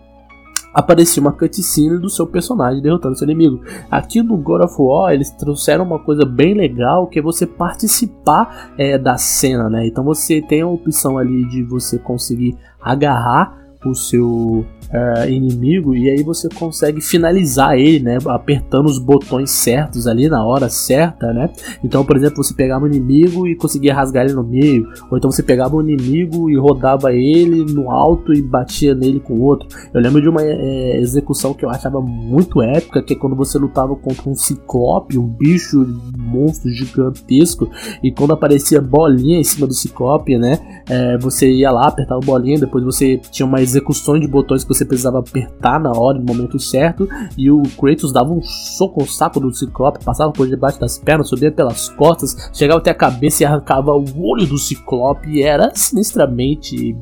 aparecia 0.73 1.19
uma 1.19 1.33
cutscene 1.33 1.97
do 1.97 2.09
seu 2.09 2.27
personagem 2.27 2.81
derrotando 2.81 3.17
seu 3.17 3.25
inimigo. 3.25 3.61
Aqui 3.89 4.21
no 4.21 4.37
God 4.37 4.61
of 4.61 4.75
War 4.77 5.11
eles 5.11 5.31
trouxeram 5.31 5.83
uma 5.83 5.99
coisa 5.99 6.23
bem 6.23 6.53
legal 6.53 7.07
que 7.07 7.19
é 7.19 7.21
você 7.21 7.45
participar 7.45 8.71
é, 8.77 8.97
da 8.97 9.17
cena, 9.17 9.69
né? 9.69 9.87
Então 9.87 10.03
você 10.03 10.41
tem 10.41 10.61
a 10.61 10.67
opção 10.67 11.17
ali 11.17 11.43
de 11.49 11.63
você 11.63 11.97
conseguir 11.97 12.55
agarrar 12.79 13.57
o 13.85 13.95
seu 13.95 14.63
é, 14.91 15.29
inimigo 15.29 15.95
e 15.95 16.09
aí 16.09 16.23
você 16.23 16.49
consegue 16.49 17.01
finalizar 17.01 17.77
ele, 17.77 17.99
né? 17.99 18.17
Apertando 18.27 18.87
os 18.87 18.97
botões 18.97 19.51
certos 19.51 20.07
ali 20.07 20.27
na 20.27 20.43
hora 20.45 20.69
certa, 20.69 21.31
né? 21.33 21.49
Então, 21.83 22.03
por 22.03 22.15
exemplo, 22.15 22.43
você 22.43 22.53
pegava 22.53 22.85
um 22.85 22.87
inimigo 22.87 23.47
e 23.47 23.55
conseguia 23.55 23.93
rasgar 23.93 24.25
ele 24.25 24.33
no 24.33 24.43
meio, 24.43 24.87
ou 25.09 25.17
então 25.17 25.31
você 25.31 25.43
pegava 25.43 25.75
um 25.75 25.81
inimigo 25.81 26.49
e 26.49 26.57
rodava 26.57 27.13
ele 27.13 27.71
no 27.71 27.91
alto 27.91 28.33
e 28.33 28.41
batia 28.41 28.95
nele 28.95 29.19
com 29.19 29.33
o 29.33 29.41
outro. 29.41 29.67
Eu 29.93 30.01
lembro 30.01 30.21
de 30.21 30.29
uma 30.29 30.41
é, 30.41 30.99
execução 30.99 31.53
que 31.53 31.63
eu 31.63 31.69
achava 31.69 32.01
muito 32.01 32.61
épica, 32.61 33.01
que 33.01 33.13
é 33.13 33.15
quando 33.15 33.35
você 33.35 33.57
lutava 33.57 33.95
contra 33.95 34.29
um 34.29 34.35
ciclope, 34.35 35.17
um 35.17 35.27
bicho, 35.27 35.81
um 35.81 36.21
monstro 36.21 36.69
gigantesco, 36.71 37.69
e 38.03 38.11
quando 38.11 38.33
aparecia 38.33 38.81
bolinha 38.81 39.39
em 39.39 39.43
cima 39.43 39.67
do 39.67 39.73
ciclope, 39.73 40.37
né? 40.37 40.59
é, 40.89 41.17
você 41.17 41.49
ia 41.49 41.71
lá, 41.71 41.87
apertava 41.87 42.19
bolinha, 42.19 42.59
depois 42.59 42.83
você 42.83 43.17
tinha 43.17 43.45
uma 43.45 43.61
execução 43.61 44.19
de 44.19 44.27
botões 44.27 44.63
que 44.63 44.73
você 44.73 44.78
precisava 44.85 45.19
apertar 45.19 45.79
na 45.79 45.91
hora, 45.91 46.17
no 46.17 46.25
momento 46.25 46.59
certo, 46.59 47.07
e 47.37 47.49
o 47.49 47.61
Kratos 47.79 48.11
dava 48.11 48.31
um 48.31 48.41
soco 48.41 49.01
no 49.01 49.07
saco 49.07 49.39
do 49.39 49.53
ciclope, 49.53 50.03
passava 50.03 50.31
por 50.31 50.47
debaixo 50.47 50.79
das 50.79 50.97
pernas, 50.97 51.29
subia 51.29 51.51
pelas 51.51 51.89
costas, 51.89 52.49
chegava 52.53 52.79
até 52.79 52.91
a 52.91 52.95
cabeça 52.95 53.43
e 53.43 53.45
arrancava 53.45 53.93
o 53.93 54.05
olho 54.21 54.45
do 54.45 54.57
ciclope, 54.57 55.29
e 55.29 55.43
era 55.43 55.71
sinistramente 55.73 56.95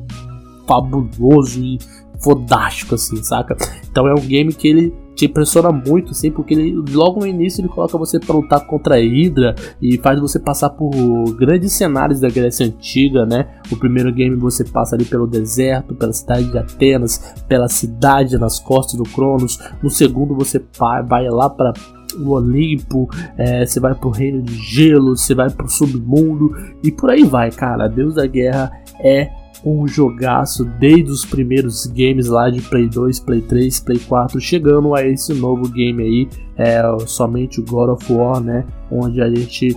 fabuloso 0.66 1.60
e 1.60 1.78
fodástico, 2.20 2.94
assim, 2.94 3.22
saca? 3.22 3.56
Então 3.90 4.06
é 4.06 4.12
um 4.12 4.20
game 4.20 4.52
que 4.52 4.68
ele 4.68 5.07
te 5.18 5.26
impressiona 5.26 5.72
muito, 5.72 6.12
assim, 6.12 6.30
porque 6.30 6.54
ele, 6.54 6.80
logo 6.92 7.18
no 7.18 7.26
início 7.26 7.60
ele 7.60 7.66
coloca 7.66 7.98
você 7.98 8.20
pra 8.20 8.36
lutar 8.36 8.64
contra 8.64 8.94
a 8.94 8.98
Hydra 8.98 9.56
e 9.82 9.98
faz 9.98 10.20
você 10.20 10.38
passar 10.38 10.70
por 10.70 10.92
grandes 11.34 11.72
cenários 11.72 12.20
da 12.20 12.28
Grécia 12.28 12.64
Antiga, 12.64 13.26
né? 13.26 13.48
O 13.72 13.76
primeiro 13.76 14.12
game 14.12 14.36
você 14.36 14.62
passa 14.62 14.94
ali 14.94 15.04
pelo 15.04 15.26
deserto, 15.26 15.92
pela 15.92 16.12
cidade 16.12 16.44
de 16.44 16.56
Atenas, 16.56 17.34
pela 17.48 17.68
cidade 17.68 18.38
nas 18.38 18.60
costas 18.60 18.96
do 18.96 19.02
Cronos. 19.02 19.58
No 19.82 19.90
segundo 19.90 20.36
você 20.36 20.64
vai 21.08 21.28
lá 21.28 21.50
para 21.50 21.72
o 22.16 22.30
Olimpo, 22.30 23.08
é, 23.36 23.66
você 23.66 23.80
vai 23.80 23.96
pro 23.96 24.10
Reino 24.10 24.40
de 24.40 24.54
Gelo, 24.54 25.16
você 25.16 25.34
vai 25.34 25.50
pro 25.50 25.68
Submundo 25.68 26.54
e 26.80 26.92
por 26.92 27.10
aí 27.10 27.24
vai, 27.24 27.50
cara. 27.50 27.88
Deus 27.88 28.14
da 28.14 28.26
Guerra 28.26 28.70
é 29.00 29.30
um 29.64 29.86
jogaço 29.86 30.64
desde 30.64 31.10
os 31.10 31.24
primeiros 31.24 31.86
games 31.86 32.28
lá 32.28 32.48
de 32.48 32.60
Play 32.60 32.88
2, 32.88 33.20
Play 33.20 33.40
3, 33.42 33.80
Play 33.80 33.98
4, 33.98 34.40
chegando 34.40 34.94
a 34.94 35.04
esse 35.06 35.34
novo 35.34 35.68
game 35.68 36.02
aí, 36.02 36.28
é 36.56 36.82
somente 37.06 37.60
o 37.60 37.64
God 37.64 37.90
of 37.90 38.12
War, 38.12 38.40
né? 38.40 38.64
Onde 38.90 39.20
a 39.20 39.28
gente 39.28 39.76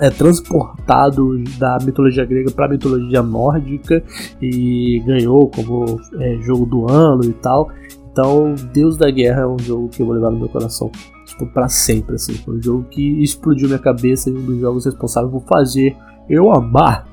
é 0.00 0.10
transportado 0.10 1.42
da 1.58 1.78
mitologia 1.82 2.24
grega 2.24 2.50
para 2.50 2.66
a 2.66 2.68
mitologia 2.68 3.22
nórdica 3.22 4.02
e 4.40 5.02
ganhou 5.04 5.48
como 5.48 6.00
é, 6.20 6.38
jogo 6.42 6.66
do 6.66 6.90
ano 6.90 7.24
e 7.24 7.32
tal. 7.32 7.70
Então, 8.10 8.54
Deus 8.72 8.96
da 8.96 9.10
Guerra 9.10 9.42
é 9.42 9.46
um 9.46 9.58
jogo 9.58 9.88
que 9.88 10.02
eu 10.02 10.06
vou 10.06 10.14
levar 10.14 10.30
no 10.30 10.38
meu 10.38 10.48
coração 10.48 10.90
tipo, 11.24 11.46
para 11.46 11.68
sempre. 11.68 12.14
Assim. 12.16 12.34
Foi 12.34 12.56
um 12.56 12.62
jogo 12.62 12.84
que 12.84 13.22
explodiu 13.22 13.68
minha 13.68 13.78
cabeça 13.78 14.30
e 14.30 14.32
um 14.32 14.44
dos 14.44 14.60
jogos 14.60 14.84
responsáveis 14.84 15.32
por 15.32 15.42
fazer 15.42 15.96
eu 16.28 16.52
amar 16.52 17.06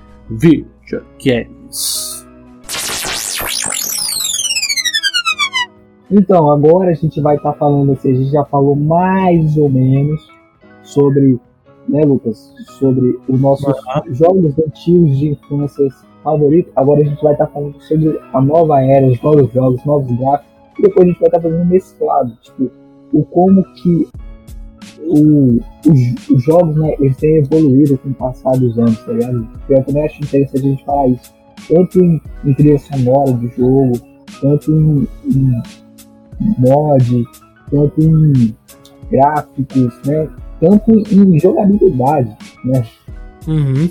videogames. 0.86 2.26
Então, 6.12 6.52
agora 6.52 6.92
a 6.92 6.94
gente 6.94 7.20
vai 7.20 7.36
estar 7.36 7.54
tá 7.54 7.58
falando 7.58 7.92
assim, 7.94 8.12
a 8.12 8.16
gente 8.16 8.32
já 8.32 8.46
falou 8.46 8.76
mais 8.76 9.58
ou 9.58 9.70
menos 9.70 10.32
sobre, 10.84 11.40
né, 11.90 12.04
Lucas, 12.06 12.54
sobre 12.78 13.20
os 13.28 13.42
nossos 13.42 13.68
uhum. 13.68 14.14
jogos 14.14 14.58
antigos 14.60 15.18
de 15.18 15.30
infância 15.30 15.88
favoritos. 16.24 16.72
Agora 16.76 17.02
a 17.02 17.06
gente 17.06 17.22
vai 17.22 17.34
estar 17.34 17.48
tá 17.48 17.54
falando 17.54 17.80
sobre 17.82 18.20
a 18.34 18.42
nova 18.42 18.82
era, 18.82 19.08
os 19.08 19.22
novos 19.22 19.52
jogos, 19.52 19.86
novos 19.86 20.12
gráficos. 20.18 20.54
E 20.78 20.82
depois 20.82 21.06
a 21.06 21.10
gente 21.10 21.20
vai 21.20 21.28
estar 21.28 21.38
tá 21.38 21.44
fazendo 21.44 21.62
um 21.62 21.66
mesclado, 21.66 22.38
tipo, 22.42 22.72
o 23.14 23.24
como 23.24 23.64
que 23.76 24.08
o, 25.08 25.60
os, 25.88 26.30
os, 26.30 26.44
jogos, 26.44 26.76
né, 26.76 26.96
eles 27.00 27.18
têm 27.18 27.38
evoluído 27.38 27.98
com 27.98 28.10
o 28.10 28.14
passar 28.14 28.52
dos 28.58 28.78
anos, 28.78 28.98
tá 29.04 29.12
ligado? 29.12 29.48
Eu 29.70 29.84
também 29.84 30.06
acho 30.06 30.24
interessante 30.24 30.66
a 30.66 30.70
gente 30.70 30.86
falar 30.86 31.08
isso. 31.08 31.34
Tanto 31.68 32.04
em, 32.04 32.22
em 32.44 32.54
trilha 32.54 32.78
sonora 32.78 33.34
de 33.34 33.48
jogo, 33.56 33.94
tanto 34.42 34.72
em, 34.72 35.08
em 35.26 35.62
mod, 36.60 37.26
tanto 37.72 38.02
em 38.02 38.56
gráficos, 39.10 40.02
né? 40.06 40.28
Tanto 40.60 40.92
em 40.92 41.40
jogabilidade, 41.40 42.36
né? 42.66 42.84
Uhum. 43.48 43.90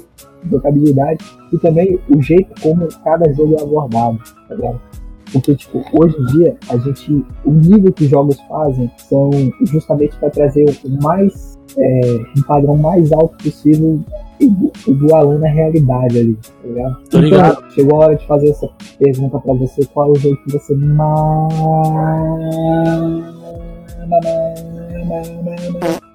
Jogabilidade 0.51 1.25
e 1.53 1.59
também 1.59 1.99
o 2.15 2.21
jeito 2.21 2.61
como 2.61 2.87
cada 3.03 3.33
jogo 3.33 3.57
é 3.59 3.63
abordado, 3.63 4.19
tá 4.49 4.55
ligado? 4.55 4.81
Porque, 5.33 5.55
tipo, 5.55 5.83
hoje 5.93 6.17
em 6.19 6.27
dia, 6.27 6.57
a 6.69 6.77
gente. 6.79 7.25
O 7.45 7.51
nível 7.51 7.93
que 7.93 8.05
os 8.05 8.11
jogos 8.11 8.39
fazem 8.49 8.91
são 9.09 9.31
justamente 9.63 10.17
para 10.19 10.31
trazer 10.31 10.65
o 10.85 11.03
mais. 11.03 11.55
É, 11.77 12.21
um 12.39 12.43
padrão 12.43 12.77
mais 12.77 13.11
alto 13.11 13.37
possível 13.43 13.99
igualando 14.87 15.41
na 15.41 15.49
realidade 15.49 16.19
ali, 16.19 16.35
tá 16.35 16.69
ligado? 16.69 16.97
Tô 17.11 17.19
ligado. 17.19 17.53
Então, 17.59 17.71
chegou 17.71 18.03
a 18.03 18.05
hora 18.07 18.17
de 18.17 18.27
fazer 18.27 18.51
essa 18.51 18.69
pergunta 18.99 19.39
pra 19.41 19.55
você, 19.55 19.85
qual 19.87 20.09
é 20.09 20.11
o 20.13 20.15
jogo 20.17 20.37
que 20.45 20.53
você 20.53 20.75
mais. 20.75 21.55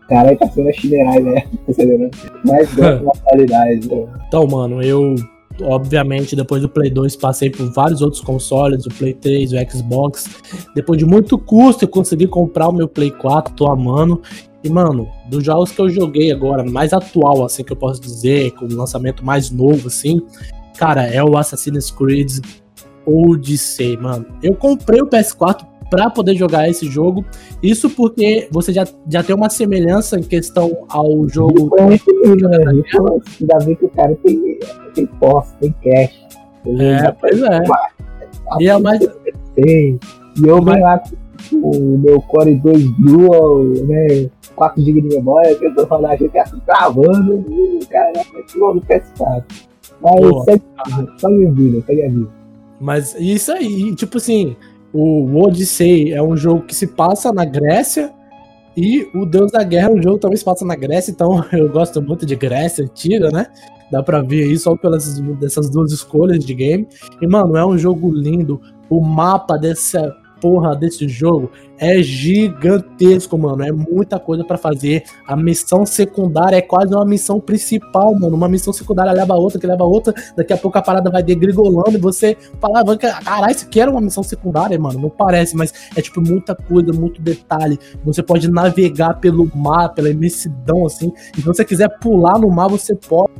Caralho, 0.08 0.38
tá 0.38 0.48
sendo 0.50 0.70
a 0.70 0.74
chinerai, 0.74 1.20
né? 1.20 1.44
Mais 2.46 2.74
gosta 2.75 3.04
da 3.04 3.12
qualidade. 3.24 3.89
Né? 3.89 4.08
Então, 4.28 4.48
mano, 4.48 4.82
eu 4.82 5.16
obviamente, 5.62 6.36
depois 6.36 6.62
do 6.62 6.70
Play 6.70 6.89
2, 6.89 7.16
passei 7.16 7.50
por 7.50 7.72
vários 7.74 8.01
outros 8.01 8.22
consoles, 8.22 8.86
o 8.86 8.89
Play 8.89 9.13
3, 9.13 9.54
o 9.54 9.72
Xbox. 9.72 10.30
Depois 10.75 10.98
de 10.98 11.06
muito 11.06 11.38
custo, 11.38 11.84
eu 11.84 11.88
consegui 11.89 12.28
comprar 12.28 12.68
o 12.70 12.72
meu 12.72 12.88
Play 12.88 13.12
4, 13.12 13.54
tô 13.56 13.68
amando. 13.68 14.22
E, 14.63 14.70
mano, 14.70 15.08
dos 15.30 15.44
jogos 15.44 15.72
que 15.72 15.80
eu 15.80 15.89
joguei 15.89 16.32
agora, 16.32 16.63
mais 16.63 16.92
atual, 16.92 17.46
assim, 17.46 17.63
que 17.63 17.72
eu 17.72 17.78
posso 17.78 18.01
dizer, 18.01 18.51
com 18.51 18.66
o 18.66 18.75
lançamento 18.75 19.24
mais 19.25 19.50
novo, 19.50 19.88
assim, 19.88 20.22
cara, 20.78 21.04
é 21.04 21.24
o 21.24 21.38
Assassin's 21.38 21.92
Creed 21.92 22.39
Odyssey, 23.06 23.98
mano. 23.98 24.25
Eu 24.44 24.54
comprei 24.54 25.01
o 25.01 25.08
PS4 25.08 25.66
para 25.89 26.10
poder 26.10 26.36
jogar 26.36 26.69
esse 26.69 26.86
jogo. 26.86 27.25
Isso 27.62 27.89
porque 27.89 28.48
você 28.51 28.72
já, 28.72 28.86
já 29.08 29.24
tem 29.24 29.36
uma 29.36 29.50
semelhança 29.50 30.19
em 30.19 30.24
questão 30.24 30.86
ao 30.89 31.27
jogo. 31.27 31.75
Ainda 31.79 33.60
vê 33.65 33.75
que 33.75 33.86
o 33.86 33.89
cara 33.89 34.15
tem, 34.24 34.60
tem 34.93 35.05
posse, 35.05 35.53
tem 35.58 35.74
cash. 35.84 36.27
É, 36.65 37.12
pois 37.12 37.41
é. 37.41 37.60
E 38.60 38.67
é 38.67 38.77
mais. 38.77 39.00
Tem. 39.55 40.00
E 40.38 40.48
eu 40.48 40.62
venho 40.63 40.81
lá 40.81 41.01
com 41.50 41.58
o 41.58 41.98
meu 41.98 42.22
Core 42.22 42.55
2 42.55 42.84
Dual, 43.00 43.63
né? 43.88 44.29
4 44.55 44.84
GB 44.84 45.01
de 45.01 45.15
memória, 45.15 45.55
que 45.55 45.65
eu 45.65 45.74
tô 45.74 45.88
falando, 45.88 46.12
a 46.12 46.15
gente 46.17 46.31
tá 46.31 46.43
travando, 46.65 47.46
e 47.50 47.79
o 47.81 47.88
cara 47.88 48.12
tirou 48.46 48.75
no 48.75 48.81
PS4. 48.81 49.43
Mas 50.01 50.43
segue, 50.43 50.63
só 51.17 51.29
minha 51.29 51.51
vida, 51.51 51.81
segue 51.86 52.05
a 52.05 52.10
vida. 52.10 52.29
Mas 52.79 53.15
isso 53.19 53.51
aí, 53.51 53.96
tipo 53.96 54.17
assim, 54.17 54.55
o 54.93 55.38
Odyssey 55.38 56.13
é 56.13 56.22
um 56.22 56.36
jogo 56.36 56.62
que 56.63 56.75
se 56.75 56.88
passa 56.88 57.31
na 57.31 57.46
Grécia 57.46 58.13
e 58.75 59.10
o 59.13 59.25
Deus 59.25 59.51
da 59.51 59.63
Guerra 59.63 59.89
é 59.89 59.93
um 59.93 60.01
jogo 60.01 60.15
que 60.15 60.22
também 60.22 60.38
se 60.38 60.46
passa 60.46 60.65
na 60.65 60.75
Grécia, 60.75 61.12
então 61.12 61.43
eu 61.51 61.69
gosto 61.69 62.01
muito 62.01 62.25
de 62.25 62.36
Grécia 62.36 62.84
antiga, 62.84 63.29
né? 63.29 63.48
Dá 63.91 64.03
pra 64.03 64.22
ver 64.22 64.43
aí 64.43 64.58
só 64.58 64.75
pelas 64.75 65.19
dessas 65.39 65.69
duas 65.69 65.91
escolhas 65.91 66.46
de 66.46 66.53
game. 66.53 66.88
E, 67.19 67.27
mano, 67.27 67.58
é 67.58 67.65
um 67.65 67.77
jogo 67.77 68.12
lindo. 68.12 68.62
O 68.88 69.01
mapa 69.01 69.58
dessa 69.58 70.15
porra 70.41 70.75
desse 70.75 71.08
jogo 71.08 71.51
é 71.79 72.03
gigantesco, 72.03 73.38
mano. 73.38 73.63
É 73.63 73.72
muita 73.72 74.19
coisa 74.19 74.43
para 74.43 74.58
fazer. 74.58 75.03
A 75.25 75.36
missão 75.36 75.86
secundária 75.86 76.58
é 76.58 76.62
quase 76.62 76.93
uma 76.93 77.05
missão 77.05 77.39
principal, 77.39 78.13
mano. 78.13 78.36
Uma 78.36 78.50
missão 78.50 78.74
secundária 78.74 79.13
leva 79.13 79.34
a 79.34 79.38
outra, 79.38 79.60
que 79.60 79.65
leva 79.65 79.84
a 79.84 79.88
outra. 79.88 80.13
Daqui 80.36 80.51
a 80.51 80.58
pouco 80.58 80.77
a 80.77 80.81
parada 80.81 81.10
vai 81.10 81.24
degringolando 81.24 81.93
e 81.93 81.98
você 81.98 82.36
fala, 82.60 82.98
caralho, 82.98 83.51
isso 83.51 83.65
aqui 83.65 83.79
era 83.79 83.89
uma 83.89 84.01
missão 84.01 84.22
secundária, 84.22 84.77
mano. 84.77 85.00
Não 85.00 85.10
parece, 85.10 85.55
mas 85.55 85.74
é 85.96 86.01
tipo 86.01 86.22
muita 86.22 86.53
coisa, 86.53 86.91
muito 86.91 87.22
detalhe. 87.22 87.79
Você 88.03 88.22
pode 88.22 88.51
navegar 88.51 89.15
pelo 89.15 89.50
mar, 89.55 89.89
pela 89.89 90.10
imensidão, 90.10 90.86
assim. 90.86 91.13
E 91.38 91.41
se 91.41 91.48
você 91.48 91.63
quiser 91.63 91.88
pular 92.00 92.38
no 92.38 92.50
mar, 92.50 92.67
você 92.67 92.93
pode, 92.93 93.31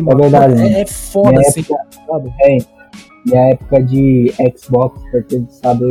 mano. 0.00 0.20
É, 0.24 0.28
verdade, 0.28 0.62
é, 0.62 0.80
é 0.82 0.86
foda, 0.86 1.30
minha 1.30 1.40
assim. 1.48 1.60
Época? 1.60 2.32
É, 2.42 2.58
minha 3.26 3.50
época 3.50 3.82
de 3.82 4.32
Xbox, 4.56 5.02
pra 5.10 5.22
quem 5.22 5.46
sabe, 5.50 5.84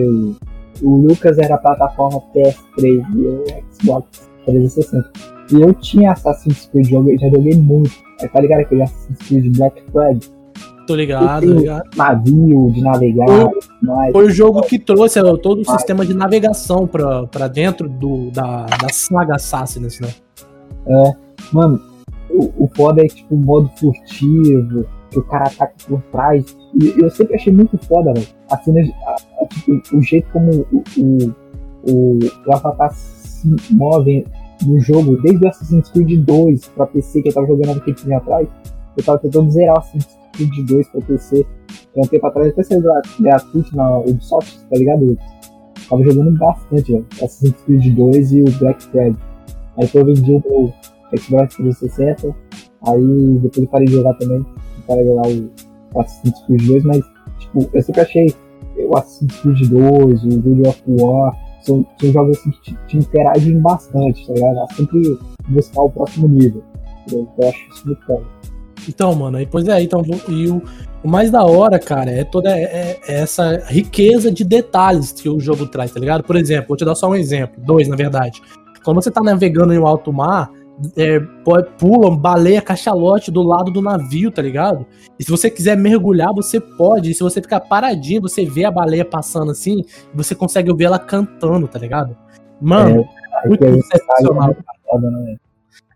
o 0.81 0.97
Lucas 1.07 1.37
era 1.37 1.55
a 1.55 1.57
plataforma 1.57 2.21
PS3 2.33 3.05
e 3.15 3.25
eu 3.25 3.45
Xbox 3.71 4.29
360. 4.45 5.11
E 5.51 5.61
eu 5.61 5.73
tinha 5.73 6.11
Assassin's 6.11 6.67
Creed, 6.71 6.89
joguei, 6.89 7.17
já 7.17 7.29
joguei 7.29 7.55
muito. 7.55 7.91
Aí 8.21 8.27
tá 8.27 8.39
ligado 8.39 8.61
aquele 8.61 8.83
Assassin's 8.83 9.19
Creed 9.27 9.57
Black 9.57 9.81
Flag? 9.91 10.19
Tô 10.87 10.95
ligado, 10.95 11.45
tô 11.45 11.53
ligado. 11.53 11.83
Navio 11.95 12.71
de 12.71 12.81
navegar. 12.81 13.27
Foi, 13.27 14.11
foi 14.13 14.25
o 14.25 14.29
jogo 14.29 14.61
que 14.61 14.79
trouxe 14.79 15.21
todo 15.41 15.61
o 15.61 15.65
sistema 15.65 16.05
de 16.05 16.13
navegação 16.13 16.87
pra, 16.87 17.27
pra 17.27 17.47
dentro 17.47 17.89
do, 17.89 18.31
da, 18.31 18.65
da 18.65 18.89
saga 18.89 19.35
Assassin's, 19.35 19.99
né? 19.99 20.09
É, 20.87 21.11
mano, 21.51 21.81
o, 22.29 22.65
o 22.65 22.71
foda 22.73 23.03
é 23.03 23.07
tipo 23.07 23.35
o 23.35 23.37
modo 23.37 23.69
furtivo, 23.77 24.85
que 25.09 25.19
o 25.19 25.23
cara 25.23 25.45
ataca 25.45 25.73
por 25.87 26.01
trás. 26.11 26.57
E 26.75 27.01
eu 27.01 27.09
sempre 27.09 27.35
achei 27.35 27.53
muito 27.53 27.77
foda, 27.85 28.13
velho. 28.13 28.27
A 28.51 28.57
cena, 28.57 28.81
a, 29.05 29.11
a, 29.13 29.47
tipo, 29.47 29.97
o 29.97 30.01
jeito 30.01 30.29
como 30.31 30.51
o, 30.71 30.83
o, 30.97 31.35
o, 31.89 32.19
o 32.45 32.53
Avatar 32.53 32.91
se 32.93 33.47
move 33.71 34.25
no 34.65 34.79
jogo, 34.79 35.21
desde 35.21 35.45
o 35.45 35.47
Assassin's 35.47 35.89
Creed 35.89 36.25
2 36.25 36.67
pra 36.69 36.87
PC, 36.87 37.21
que 37.21 37.29
eu 37.29 37.33
tava 37.33 37.47
jogando 37.47 37.69
há 37.69 37.73
um 37.73 37.79
tempinho 37.79 38.17
atrás. 38.17 38.47
Eu 38.97 39.03
tava 39.03 39.19
tentando 39.19 39.51
zerar 39.51 39.75
o 39.75 39.79
Assassin's 39.79 40.17
Creed 40.33 40.67
2 40.67 40.87
pra 40.89 41.01
PC. 41.01 41.45
Há 41.95 41.99
um 41.99 42.07
tempo 42.07 42.27
atrás, 42.27 42.49
até 42.49 42.63
saiu 42.63 42.83
gratuito 43.19 43.75
na 43.75 43.99
Ubisoft, 43.99 44.59
tá 44.69 44.77
ligado? 44.77 45.17
Tava 45.89 46.03
jogando 46.03 46.37
bastante, 46.37 46.91
velho. 46.91 47.05
Assassin's 47.13 47.61
Creed 47.65 47.95
2 47.95 48.31
e 48.33 48.41
o 48.41 48.51
Black 48.59 48.83
Flag. 48.85 49.15
Aí 49.77 49.89
eu 49.93 50.05
vendi 50.05 50.31
o 50.31 50.43
meu 50.45 50.73
Xbox 51.17 51.55
360. 51.55 52.35
Aí 52.87 53.39
depois 53.41 53.57
eu 53.57 53.67
parei 53.67 53.87
de 53.87 53.93
jogar 53.93 54.13
também 54.15 54.45
para 54.87 55.03
jogar 55.03 55.27
o 55.27 55.99
Assassin's 55.99 56.41
Creed 56.45 56.67
2, 56.67 56.83
mas 56.83 57.01
tipo, 57.39 57.69
eu 57.73 57.81
sempre 57.81 58.01
achei 58.01 58.35
o 58.77 58.97
Assassin's 58.97 59.35
Creed 59.41 59.69
2, 59.69 60.23
o 60.23 60.41
God 60.41 60.67
of 60.67 60.83
War, 60.87 61.35
são, 61.61 61.85
são 61.99 62.11
jogos 62.11 62.37
assim, 62.37 62.51
que 62.51 62.61
te, 62.61 62.77
te, 62.87 62.97
interagem 62.97 63.59
bastante, 63.59 64.25
tá 64.25 64.33
ligado? 64.33 64.59
A 64.59 64.67
sempre 64.73 65.19
buscar 65.49 65.81
o 65.81 65.89
próximo 65.89 66.27
nível. 66.27 66.63
Eu, 67.11 67.27
eu 67.37 67.49
acho 67.49 67.69
isso 67.69 67.85
muito 67.85 68.01
bom. 68.07 68.23
Então, 68.87 69.13
mano, 69.15 69.37
aí, 69.37 69.45
pois 69.45 69.67
é, 69.67 69.81
então, 69.81 70.01
e 70.29 70.47
o, 70.47 70.61
O 71.03 71.09
mais 71.09 71.29
da 71.29 71.43
hora, 71.43 71.77
cara, 71.77 72.09
é 72.09 72.23
toda 72.23 72.49
é- 72.49 72.99
é 73.07 73.21
essa 73.21 73.63
riqueza 73.67 74.31
de 74.31 74.43
detalhes 74.43 75.11
que 75.11 75.29
o 75.29 75.39
jogo 75.39 75.67
traz, 75.67 75.91
tá 75.91 75.99
ligado? 75.99 76.23
Por 76.23 76.35
exemplo, 76.35 76.69
vou 76.69 76.77
te 76.77 76.85
dar 76.85 76.95
só 76.95 77.09
um 77.09 77.15
exemplo, 77.15 77.61
dois 77.63 77.87
na 77.87 77.95
verdade. 77.95 78.41
Quando 78.83 79.01
você 79.01 79.11
tá 79.11 79.21
navegando 79.21 79.73
em 79.73 79.79
um 79.79 79.85
alto 79.85 80.11
mar, 80.11 80.49
é, 80.95 81.19
pô- 81.43 81.63
pula 81.77 82.15
baleia, 82.15 82.61
cachalote 82.61 83.31
do 83.31 83.41
lado 83.41 83.71
do 83.71 83.81
navio, 83.81 84.31
tá 84.31 84.41
ligado? 84.41 84.85
E 85.19 85.23
se 85.23 85.31
você 85.31 85.49
quiser 85.49 85.75
mergulhar, 85.77 86.33
você 86.33 86.59
pode. 86.59 87.11
E 87.11 87.13
se 87.13 87.23
você 87.23 87.41
ficar 87.41 87.59
paradinho, 87.61 88.21
você 88.21 88.45
vê 88.45 88.65
a 88.65 88.71
baleia 88.71 89.03
passando 89.05 89.51
assim, 89.51 89.83
você 90.13 90.35
consegue 90.35 90.69
ouvir 90.69 90.85
ela 90.85 90.99
cantando, 90.99 91.67
tá 91.67 91.79
ligado? 91.79 92.15
Mano, 92.61 93.07
Aí 93.43 93.49
muito 93.49 93.63
sensacional. 93.83 94.55
né? 95.01 95.35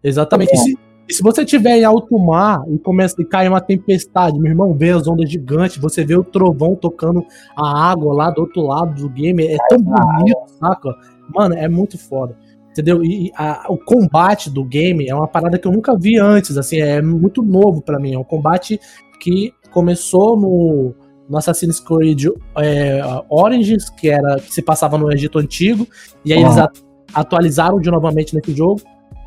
Exatamente. 0.03 0.53
E 0.53 0.57
se, 0.57 0.77
e 1.09 1.13
se 1.13 1.21
você 1.23 1.43
tiver 1.45 1.77
em 1.77 1.83
alto 1.83 2.17
mar 2.17 2.63
e 2.69 2.77
começa 2.79 3.21
a 3.21 3.25
cair 3.25 3.50
uma 3.50 3.61
tempestade, 3.61 4.39
meu 4.39 4.51
irmão, 4.51 4.73
vê 4.73 4.91
as 4.91 5.07
ondas 5.07 5.29
gigantes, 5.29 5.77
você 5.77 6.03
vê 6.05 6.15
o 6.15 6.23
trovão 6.23 6.75
tocando 6.75 7.23
a 7.55 7.91
água 7.91 8.13
lá 8.13 8.31
do 8.31 8.41
outro 8.41 8.61
lado 8.61 8.95
do 9.01 9.09
game, 9.09 9.45
é 9.45 9.57
tão 9.69 9.79
bonito, 9.81 10.38
saca? 10.59 10.89
Mano, 11.33 11.55
é 11.55 11.67
muito 11.67 11.97
foda. 11.97 12.35
Entendeu? 12.71 13.03
E 13.03 13.31
a- 13.37 13.65
o 13.69 13.77
combate 13.77 14.49
do 14.49 14.63
game 14.63 15.07
é 15.07 15.13
uma 15.13 15.27
parada 15.27 15.57
que 15.59 15.67
eu 15.67 15.71
nunca 15.71 15.97
vi 15.97 16.17
antes, 16.17 16.57
assim, 16.57 16.79
é 16.79 17.01
muito 17.01 17.41
novo 17.43 17.81
pra 17.81 17.99
mim. 17.99 18.13
É 18.13 18.17
um 18.19 18.23
combate 18.23 18.79
que 19.19 19.53
começou 19.71 20.37
no, 20.39 20.93
no 21.29 21.37
Assassin's 21.37 21.79
Creed 21.79 22.25
é, 22.57 23.01
Origins, 23.29 23.89
que 23.89 24.09
era 24.09 24.35
que 24.37 24.53
se 24.53 24.61
passava 24.61 24.97
no 24.97 25.11
Egito 25.11 25.37
Antigo, 25.37 25.85
e 26.23 26.31
aí 26.33 26.41
eles 26.41 26.57
Ah. 26.57 26.71
a- 27.13 27.19
atualizaram 27.21 27.79
de 27.79 27.91
novamente 27.91 28.33
nesse 28.35 28.53
jogo. 28.55 28.81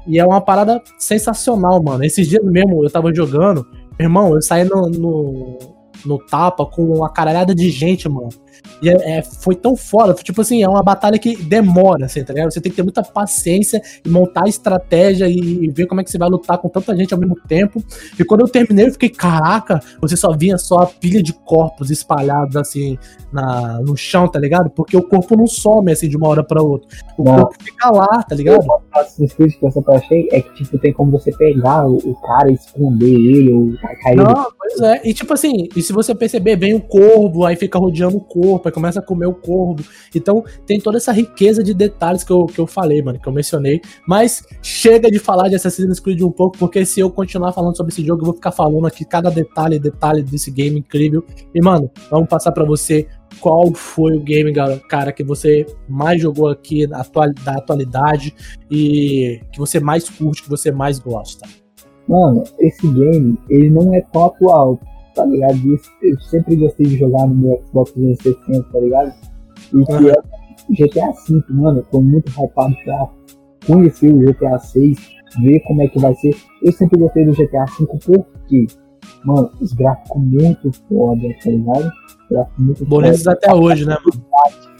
E 0.06 0.18
é 0.18 0.24
uma 0.26 0.40
parada 0.40 0.82
sensacional, 0.98 1.82
mano. 1.82 2.02
Esses 2.04 2.26
dias 2.28 2.42
mesmo 2.44 2.82
eu 2.84 2.90
tava 2.90 3.14
jogando, 3.14 3.66
irmão, 3.98 4.34
eu 4.34 4.40
saí 4.42 4.64
no, 4.64 4.88
no, 4.88 5.58
no 6.04 6.18
tapa 6.18 6.64
com 6.66 6.82
uma 6.84 7.10
caralhada 7.10 7.54
de 7.54 7.68
gente, 7.70 8.08
mano. 8.08 8.28
E 8.82 8.88
é, 8.88 9.18
é- 9.18 9.22
foi 9.22 9.54
tão 9.54 9.76
foda. 9.76 10.14
Tipo 10.14 10.40
assim, 10.40 10.62
é 10.62 10.68
uma 10.68 10.82
batalha 10.82 11.18
que 11.18 11.36
demora, 11.36 12.06
assim, 12.06 12.22
tá 12.24 12.32
ligado? 12.32 12.52
Você 12.52 12.60
tem 12.60 12.70
que 12.70 12.76
ter 12.76 12.82
muita 12.82 13.02
paciência 13.02 13.80
e 14.04 14.08
montar 14.08 14.48
estratégia 14.48 15.28
e, 15.28 15.38
e 15.64 15.68
ver 15.70 15.86
como 15.86 16.00
é 16.00 16.04
que 16.04 16.10
você 16.10 16.18
vai 16.18 16.28
lutar 16.28 16.58
com 16.58 16.68
tanta 16.68 16.94
gente 16.96 17.12
ao 17.14 17.20
mesmo 17.20 17.36
tempo. 17.48 17.82
E 18.18 18.24
quando 18.24 18.40
eu 18.42 18.48
terminei, 18.48 18.86
eu 18.86 18.92
fiquei, 18.92 19.08
caraca, 19.08 19.80
você 20.00 20.16
só 20.16 20.32
vinha 20.36 20.58
só 20.58 20.78
a 20.78 20.86
pilha 20.86 21.22
de 21.22 21.32
corpos 21.32 21.90
espalhados 21.90 22.56
assim 22.56 22.98
na, 23.32 23.80
no 23.80 23.96
chão, 23.96 24.28
tá 24.28 24.38
ligado? 24.38 24.70
Porque 24.70 24.96
o 24.96 25.02
corpo 25.02 25.36
não 25.36 25.46
some 25.46 25.90
assim 25.92 26.08
de 26.08 26.16
uma 26.16 26.28
hora 26.28 26.42
pra 26.44 26.62
outra. 26.62 26.88
O 27.18 27.24
Não. 27.24 27.36
corpo 27.36 27.56
fica 27.62 27.90
lá, 27.90 28.22
tá 28.22 28.34
ligado? 28.34 28.64
O 28.66 28.80
Assassin's 28.92 29.32
Creed 29.32 29.52
que 29.54 29.64
eu 29.66 29.70
sempre 29.70 29.94
achei 29.96 30.28
é 30.32 30.40
que 30.40 30.54
tipo, 30.54 30.78
tem 30.78 30.92
como 30.92 31.10
você 31.10 31.32
pegar 31.36 31.86
o, 31.86 31.96
o 31.96 32.14
cara 32.20 32.50
e 32.50 32.54
esconder 32.54 33.14
ele, 33.14 33.52
ou 33.52 33.72
ca- 33.80 33.94
cair 34.02 34.14
ele. 34.18 34.24
Não, 34.24 34.46
pois 34.58 34.80
é. 34.80 35.00
E 35.04 35.12
tipo 35.14 35.32
assim, 35.32 35.68
e 35.74 35.82
se 35.82 35.92
você 35.92 36.14
perceber, 36.14 36.56
vem 36.56 36.74
o 36.74 36.80
corvo, 36.80 37.44
aí 37.44 37.56
fica 37.56 37.78
rodeando 37.78 38.16
o 38.16 38.20
corpo, 38.44 38.68
aí 38.68 38.72
começa 38.72 39.00
a 39.00 39.02
comer 39.02 39.26
o 39.26 39.34
corvo. 39.34 39.82
Então 40.14 40.44
tem 40.66 40.78
toda 40.78 40.98
essa 40.98 41.12
riqueza 41.12 41.62
de 41.62 41.72
detalhes 41.72 42.22
que 42.22 42.30
eu, 42.30 42.46
que 42.46 42.58
eu 42.58 42.66
falei, 42.66 43.02
mano, 43.02 43.18
que 43.18 43.26
eu 43.26 43.32
mencionei. 43.32 43.80
Mas 44.06 44.44
chega 44.62 45.10
de 45.10 45.18
falar 45.18 45.48
de 45.48 45.54
Assassin's 45.54 46.00
Creed 46.00 46.20
um 46.22 46.30
pouco, 46.30 46.58
porque 46.58 46.84
se 46.84 47.00
eu 47.00 47.10
continuar 47.10 47.52
falando 47.52 47.76
sobre 47.76 47.92
esse 47.92 48.04
jogo, 48.04 48.22
eu 48.22 48.26
vou 48.26 48.34
ficar 48.34 48.52
falando 48.52 48.86
aqui 48.86 49.04
cada 49.04 49.30
detalhe, 49.30 49.78
detalhe 49.78 50.22
desse 50.22 50.50
game 50.50 50.78
incrível. 50.78 51.24
E, 51.54 51.60
mano, 51.62 51.90
vamos 52.10 52.28
passar 52.28 52.52
pra 52.52 52.64
você 52.64 53.06
qual 53.40 53.72
foi 53.74 54.16
o 54.16 54.20
game, 54.20 54.52
cara, 54.88 55.12
que 55.12 55.24
você 55.24 55.66
mais 55.88 56.20
jogou 56.20 56.48
aqui 56.48 56.86
na 56.86 57.00
atual, 57.00 57.32
da 57.44 57.54
atualidade 57.54 58.34
e 58.70 59.40
que 59.52 59.58
você 59.58 59.80
mais 59.80 60.08
curte, 60.08 60.42
que 60.42 60.50
você 60.50 60.70
mais 60.70 60.98
gosta. 60.98 61.48
Mano, 62.06 62.44
esse 62.58 62.86
game, 62.86 63.38
ele 63.48 63.70
não 63.70 63.94
é 63.94 64.02
tão 64.12 64.26
atual, 64.26 64.78
tá 65.14 65.24
ligado? 65.24 65.56
Isso, 65.74 65.90
eu 66.02 66.20
sempre 66.20 66.56
gostei 66.56 66.86
de 66.86 66.96
jogar 66.96 67.26
no 67.26 67.34
meu 67.34 67.62
Xbox 67.66 67.92
360, 67.92 68.72
tá 68.72 68.80
ligado? 68.80 69.14
E 69.72 69.84
que 69.84 70.10
é 70.10 70.84
GTA 70.86 71.10
V, 71.28 71.44
mano, 71.50 71.78
eu 71.80 71.84
tô 71.84 72.00
muito 72.00 72.30
hypado 72.30 72.74
pra 72.84 73.08
conhecer 73.66 74.12
o 74.12 74.18
GTA 74.18 74.58
6, 74.58 74.96
ver 75.42 75.60
como 75.60 75.82
é 75.82 75.88
que 75.88 75.98
vai 75.98 76.14
ser. 76.14 76.34
Eu 76.62 76.72
sempre 76.72 76.98
gostei 76.98 77.24
do 77.24 77.32
GTA 77.32 77.64
V 77.64 77.86
porque, 77.86 78.66
mano, 79.24 79.50
os 79.60 79.72
gráficos 79.72 80.22
muito 80.22 80.70
foda, 80.88 81.22
tá 81.42 81.50
ligado? 81.50 81.92
Gráfico 82.30 82.62
muito 82.62 82.86
Bonitos 82.86 83.26
até 83.26 83.54
hoje, 83.54 83.86
né, 83.86 83.96
mano? 84.04 84.24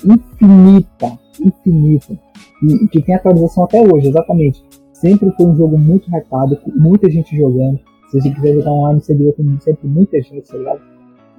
infinita, 0.05 1.19
infinita. 1.41 2.19
E, 2.63 2.85
e 2.85 2.89
que 2.89 3.03
tem 3.03 3.15
atualização 3.15 3.65
até 3.65 3.81
hoje, 3.81 4.09
exatamente. 4.09 4.63
Sempre 4.93 5.31
foi 5.33 5.47
um 5.47 5.57
jogo 5.57 5.79
muito 5.79 6.09
hypado, 6.09 6.57
com 6.57 6.71
muita 6.71 7.11
gente 7.11 7.37
jogando. 7.37 7.79
Se 8.15 8.21
você 8.21 8.31
quiser 8.31 8.55
jogar 8.55 8.71
online, 8.71 9.01
você 9.01 9.13
vê 9.13 9.33
com 9.33 9.61
sempre 9.61 9.89
muita 9.89 10.23
gente, 10.23 10.49
tá 10.49 10.57
ligado? 10.57 10.81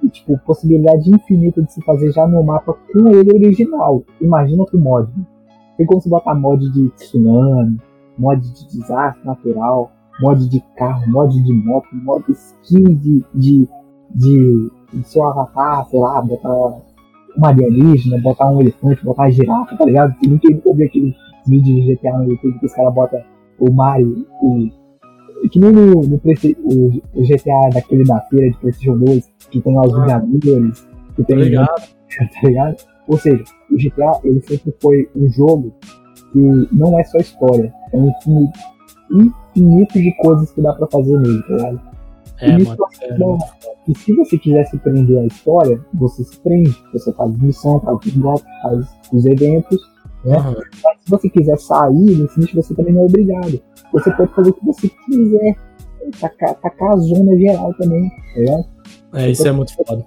E, 0.02 0.10
tipo, 0.10 0.38
possibilidade 0.44 1.10
infinita 1.10 1.62
de 1.62 1.72
se 1.72 1.80
fazer 1.82 2.12
já 2.12 2.26
no 2.26 2.42
mapa 2.42 2.76
com 2.92 3.08
ele 3.08 3.32
original. 3.34 4.04
Imagina 4.20 4.62
com 4.66 4.76
mod. 4.76 5.10
Tem 5.78 5.86
como 5.86 6.02
você 6.02 6.10
botar 6.10 6.34
mod 6.34 6.70
de 6.70 6.90
tsunami, 6.90 7.80
mod 8.18 8.42
de 8.42 8.68
desastre 8.68 9.24
natural, 9.24 9.90
mod 10.20 10.46
de 10.50 10.62
carro, 10.76 11.10
mod 11.10 11.42
de 11.42 11.52
moto, 11.64 11.88
mod 11.94 12.30
skin 12.30 12.94
de, 12.94 13.24
de, 13.34 13.66
de, 14.14 14.70
de 14.92 15.08
seu 15.08 15.24
avatar, 15.24 15.86
sei 15.86 15.98
lá, 15.98 16.20
botar 16.20 16.52
uma 17.38 17.48
alienígena, 17.48 18.20
botar 18.20 18.50
um 18.50 18.60
elefante, 18.60 19.02
botar 19.02 19.22
uma 19.22 19.30
girafa, 19.30 19.76
tá 19.78 19.84
ligado? 19.86 20.14
Tem 20.20 20.28
muito 20.28 20.46
eu 20.50 20.74
vi 20.74 20.84
aquele 20.84 21.16
vídeo 21.46 21.74
de 21.74 21.94
GTA 21.94 22.18
no 22.18 22.32
YouTube 22.32 22.58
que 22.58 22.66
os 22.66 22.74
caras 22.74 22.92
botam 22.92 23.22
o 23.58 23.72
Mario. 23.72 24.26
Que 25.50 25.60
nem 25.60 25.70
no, 25.72 26.02
no 26.02 26.16
o, 26.16 27.02
o 27.14 27.22
GTA 27.22 27.70
daquele 27.72 28.04
da 28.04 28.20
feira 28.22 28.50
de 28.50 28.58
PlayStation 28.58 28.98
2, 28.98 29.32
que 29.50 29.60
tem 29.60 29.74
lá 29.74 29.82
os 29.82 29.92
Vingadores, 29.92 30.86
que 31.14 31.24
tem 31.24 31.36
Obrigado. 31.36 31.68
tá 32.18 32.48
ligado? 32.48 32.76
Ou 33.08 33.18
seja, 33.18 33.44
o 33.70 33.76
GTA 33.76 34.20
ele 34.24 34.40
sempre 34.42 34.74
foi 34.80 35.08
um 35.14 35.28
jogo 35.30 35.72
que 36.32 36.38
não 36.72 36.98
é 36.98 37.04
só 37.04 37.18
história, 37.18 37.72
é 37.92 37.96
um 37.96 38.08
infinito, 38.08 38.58
infinito 39.12 40.00
de 40.00 40.16
coisas 40.16 40.50
que 40.50 40.60
dá 40.60 40.72
pra 40.72 40.86
fazer 40.88 41.18
nele, 41.18 41.42
tá 41.42 41.54
ligado? 41.54 41.80
É, 42.40 42.50
E 42.50 42.64
mano. 42.64 42.76
é. 43.02 43.76
E 43.88 43.98
se 43.98 44.12
você 44.14 44.36
quiser 44.36 44.64
se 44.66 44.76
prender 44.78 45.18
à 45.18 45.26
história, 45.26 45.80
você 45.94 46.24
se 46.24 46.36
prende. 46.40 46.76
Você 46.92 47.12
faz 47.12 47.36
missão, 47.38 47.80
faz 47.80 47.98
os 48.04 48.16
golpes, 48.16 48.44
faz 48.62 48.86
os 49.12 49.24
eventos. 49.26 49.78
Né? 50.26 50.36
Aham. 50.36 50.56
Mas 50.84 50.98
se 51.00 51.10
você 51.10 51.28
quiser 51.30 51.58
sair 51.58 52.28
nicho, 52.36 52.54
você 52.54 52.74
também 52.74 52.92
não 52.92 53.02
é 53.02 53.04
obrigado. 53.06 53.60
Você 53.92 54.10
pode 54.12 54.34
fazer 54.34 54.50
o 54.50 54.52
que 54.52 54.66
você 54.66 54.88
quiser. 54.88 55.56
Tacar, 56.20 56.54
tacar 56.60 56.92
a 56.92 56.96
zona 56.98 57.36
geral 57.36 57.74
também, 57.74 58.08
tá 58.08 58.38
ligado? 58.40 58.64
É, 59.14 59.30
isso 59.30 59.48
é 59.48 59.50
muito 59.50 59.74
foda. 59.74 60.04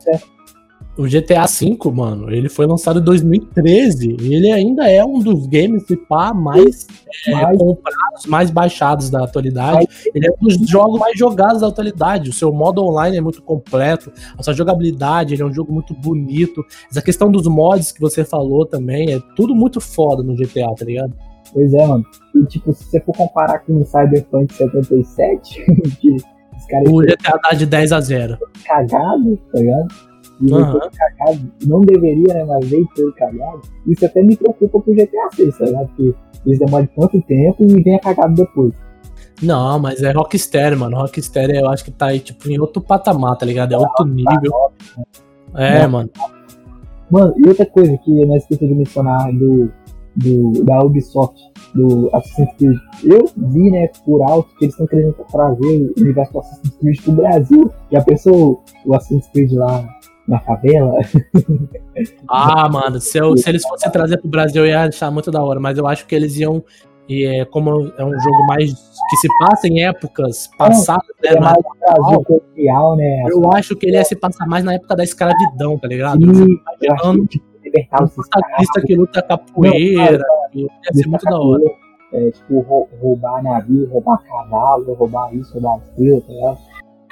O 1.00 1.04
GTA 1.04 1.46
V, 1.46 1.78
mano, 1.94 2.30
ele 2.30 2.50
foi 2.50 2.68
lançado 2.68 3.00
em 3.00 3.04
2013. 3.04 4.18
E 4.20 4.36
ele 4.36 4.52
ainda 4.52 4.92
é 4.92 5.02
um 5.02 5.20
dos 5.20 5.48
games 5.48 5.86
de 5.86 5.96
pá 5.96 6.34
mais 6.34 6.86
é, 7.26 7.56
comprados, 7.56 8.26
mais 8.28 8.52
baixados 8.52 9.10
da 9.10 9.24
atualidade. 9.24 9.88
Ele 10.14 10.28
é 10.28 10.30
um 10.30 10.46
dos 10.46 10.70
jogos 10.70 11.00
mais 11.00 11.18
jogados 11.18 11.62
da 11.62 11.68
atualidade. 11.68 12.30
O 12.30 12.34
seu 12.34 12.52
modo 12.52 12.84
online 12.84 13.16
é 13.16 13.22
muito 13.22 13.42
completo. 13.42 14.12
A 14.38 14.44
sua 14.44 14.54
jogabilidade, 14.54 15.34
ele 15.34 15.42
é 15.42 15.46
um 15.46 15.54
jogo 15.54 15.72
muito 15.72 15.94
bonito. 15.94 16.66
Essa 16.92 17.02
questão 17.02 17.32
dos 17.32 17.48
mods 17.48 17.94
que 17.94 18.02
você 18.02 18.26
falou 18.26 18.66
também, 18.66 19.14
é 19.14 19.22
tudo 19.38 19.56
muito 19.56 19.80
foda 19.80 20.22
no 20.22 20.36
GTA, 20.36 20.76
tá 20.78 20.84
ligado? 20.84 21.14
Pois 21.54 21.74
é, 21.74 21.88
mano. 21.88 22.06
E 22.36 22.46
tipo, 22.46 22.74
se 22.74 22.84
você 22.84 23.00
for 23.00 23.16
comparar 23.16 23.60
com 23.60 23.80
o 23.80 23.86
Cyberpunk 23.86 24.54
77, 24.54 25.64
que 26.02 26.16
os 26.16 26.66
caras 26.66 26.90
O 26.92 26.98
GTA 26.98 27.40
dá 27.42 27.56
de 27.56 27.66
10 27.66 27.94
a 27.94 28.02
0. 28.02 28.38
cagados, 28.66 29.40
tá 29.54 29.60
ligado? 29.60 30.09
E 30.42 30.54
Aham. 30.54 30.72
todo 30.72 30.92
cagado. 30.92 31.52
Não 31.66 31.82
deveria, 31.82 32.34
né? 32.34 32.46
Mas 32.46 32.70
veio 32.70 32.88
todo 32.96 33.14
cagado. 33.14 33.62
Isso 33.88 34.06
até 34.06 34.24
me 34.24 34.36
preocupa 34.36 34.80
pro 34.80 34.94
GTA 34.94 35.30
6, 35.36 35.58
tá 35.58 35.66
ligado? 35.66 35.88
Porque 35.88 36.16
eles 36.46 36.60
demoram 36.60 36.88
tanto 36.98 37.22
tempo 37.24 37.64
e 37.66 37.84
vem 37.84 37.96
a 37.96 38.00
cagada 38.00 38.34
depois. 38.34 38.74
Não, 39.42 39.80
mas 39.80 40.02
é 40.02 40.12
Rockstar, 40.12 40.78
mano. 40.78 40.98
Rockstar 40.98 41.50
eu 41.50 41.70
acho 41.70 41.84
que 41.84 41.92
tá 41.92 42.08
aí, 42.08 42.20
tipo, 42.20 42.50
em 42.50 42.60
outro 42.60 42.82
patamar, 42.82 43.38
tá 43.38 43.46
ligado? 43.46 43.74
É 43.74 43.78
outro 43.78 44.06
nível. 44.06 44.72
É, 45.56 45.84
Não. 45.84 45.90
mano. 45.90 46.10
Mano, 47.10 47.34
e 47.38 47.48
outra 47.48 47.66
coisa 47.66 47.98
que 47.98 48.22
eu 48.22 48.28
não 48.28 48.36
esqueci 48.36 48.68
de 48.68 48.76
mencionar 48.76 49.32
do, 49.34 49.72
do, 50.16 50.64
da 50.64 50.80
Ubisoft, 50.84 51.40
do 51.74 52.10
Assassin's 52.14 52.54
Creed. 52.58 52.78
Eu 53.04 53.30
vi, 53.50 53.72
né, 53.72 53.88
por 54.06 54.22
alto, 54.22 54.50
que 54.58 54.66
eles 54.66 54.74
estão 54.74 54.86
querendo 54.88 55.14
trazer 55.32 55.94
o 55.98 56.02
universo 56.02 56.34
do 56.34 56.40
Assassin's 56.40 56.76
Creed 56.78 57.02
pro 57.02 57.14
Brasil. 57.14 57.72
Já 57.92 58.02
pensou 58.04 58.64
o 58.86 58.94
Assassin's 58.94 59.28
Creed 59.30 59.54
lá 59.54 59.88
na 60.30 60.40
favela? 60.42 60.94
Ah, 62.30 62.70
mano, 62.70 63.00
se, 63.02 63.18
eu- 63.18 63.36
se 63.36 63.50
eles 63.50 63.62
fossem 63.68 63.92
trazer 63.92 64.18
pro 64.20 64.30
Brasil, 64.30 64.64
eu 64.64 64.70
ia 64.70 64.84
achar 64.84 65.12
muito 65.12 65.30
da 65.32 65.44
hora, 65.44 65.60
mas 65.60 65.78
eu 65.78 65.86
acho 65.88 66.06
que 66.08 66.16
eles 66.16 66.38
iam. 66.38 66.64
E 67.10 67.26
é, 67.26 67.44
como 67.44 67.72
é 67.98 68.06
um 68.06 68.20
jogo 68.20 68.46
mais 68.48 68.72
que 68.72 69.18
se 69.18 69.28
passa 69.40 69.68
em 69.68 69.84
épocas 69.84 70.48
passadas, 70.58 71.08
né? 71.24 71.32
É 71.32 71.34
é 71.34 71.40
mais 71.40 71.58
Brasil 71.80 72.24
colonial, 72.24 72.96
né? 72.96 73.24
Eu 73.32 73.52
acho 73.52 73.76
que 73.76 73.88
ele 73.88 73.98
ia 73.98 74.06
se 74.06 74.16
passar 74.16 74.46
mais 74.48 74.64
na 74.64 74.76
época 74.76 74.96
da 74.96 75.04
escravidão, 75.04 75.78
tá 75.80 75.88
ligado? 75.88 76.22
Eu 76.22 76.32
Imaginando 76.32 77.28
libertar 77.64 78.04
os 78.04 78.14
protagonista 78.14 78.82
que 78.86 78.96
luta 78.96 79.22
capoeira, 79.24 80.24
ia 80.54 80.68
ser 80.94 81.08
muito 81.08 81.26
da 81.26 81.38
hora. 81.40 81.64
É, 82.14 82.32
tipo, 82.32 82.60
rou- 82.62 82.88
roubar 83.02 83.44
navio, 83.44 83.90
roubar 83.90 84.20
cavalo, 84.24 84.94
roubar 84.94 85.34
isso, 85.36 85.54
roubar 85.60 85.78
aquilo, 85.78 86.22
tá 86.22 86.32
ligado? 86.32 86.58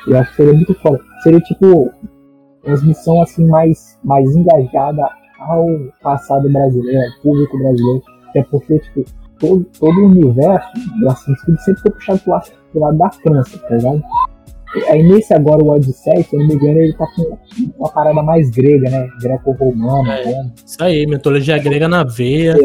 Eu 0.08 0.18
acho 0.20 0.30
que 0.30 0.36
seria 0.38 0.54
muito 0.54 0.74
foda. 0.76 1.00
Seria 1.24 1.40
tipo 1.40 1.92
transmissão 2.68 3.22
assim 3.22 3.48
mais, 3.48 3.98
mais 4.04 4.36
engajada 4.36 5.10
ao 5.40 5.68
passado 6.02 6.52
brasileiro, 6.52 7.00
ao 7.00 7.22
público 7.22 7.58
brasileiro. 7.58 8.04
Até 8.30 8.44
porque, 8.44 8.80
tipo, 8.80 9.06
todo, 9.40 9.66
todo 9.80 9.98
o 10.00 10.06
universo 10.06 10.68
do 11.00 11.10
Assassin's 11.10 11.42
Creed 11.44 11.60
sempre 11.60 11.82
foi 11.82 11.92
puxado 11.92 12.20
pro 12.20 12.32
lado, 12.32 12.52
pro 12.72 12.82
lado 12.82 12.98
da 12.98 13.10
França, 13.12 13.58
tá 13.58 13.76
ligado? 13.76 14.04
Aí 14.90 15.02
nesse 15.02 15.34
agora, 15.34 15.64
o 15.64 15.70
Odyssey, 15.70 16.24
se 16.24 16.36
eu 16.36 16.40
não 16.42 16.48
me 16.48 16.56
engano, 16.56 16.80
ele 16.80 16.94
tá 16.94 17.08
com 17.16 17.38
uma 17.80 17.90
parada 17.90 18.22
mais 18.22 18.50
grega, 18.50 18.90
né? 18.90 19.08
Greco-romana. 19.22 20.14
É. 20.20 20.26
né? 20.26 20.52
Isso 20.64 20.84
aí, 20.84 21.08
mitologia 21.08 21.58
grega 21.58 21.88
na 21.88 22.04
veia. 22.04 22.56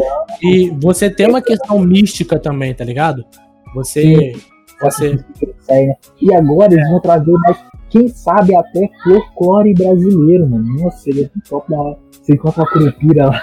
E 0.43 0.71
você 0.81 1.09
tem 1.09 1.29
uma 1.29 1.41
questão 1.41 1.79
mística 1.79 2.39
também, 2.41 2.75
tá 2.75 2.85
ligado? 2.85 3.25
Você. 3.75 4.33
Você. 4.83 5.11
Odyssey, 5.11 5.87
né? 5.87 5.95
E 6.21 6.35
agora 6.35 6.75
eles 6.75 6.91
vão 6.91 7.01
trazer 7.01 7.33
mais, 7.33 7.57
quem 7.93 8.09
sabe 8.09 8.57
até 8.57 8.89
folclore 9.05 9.75
brasileiro, 9.75 10.49
mano. 10.49 10.65
Nossa, 10.83 10.97
seria 10.99 11.31
top 11.49 11.71
da 11.71 11.81
hora. 11.81 11.99
Você 12.11 12.33
encontra 12.35 12.63
a 12.63 12.67
curupira 12.73 13.27
lá. 13.27 13.43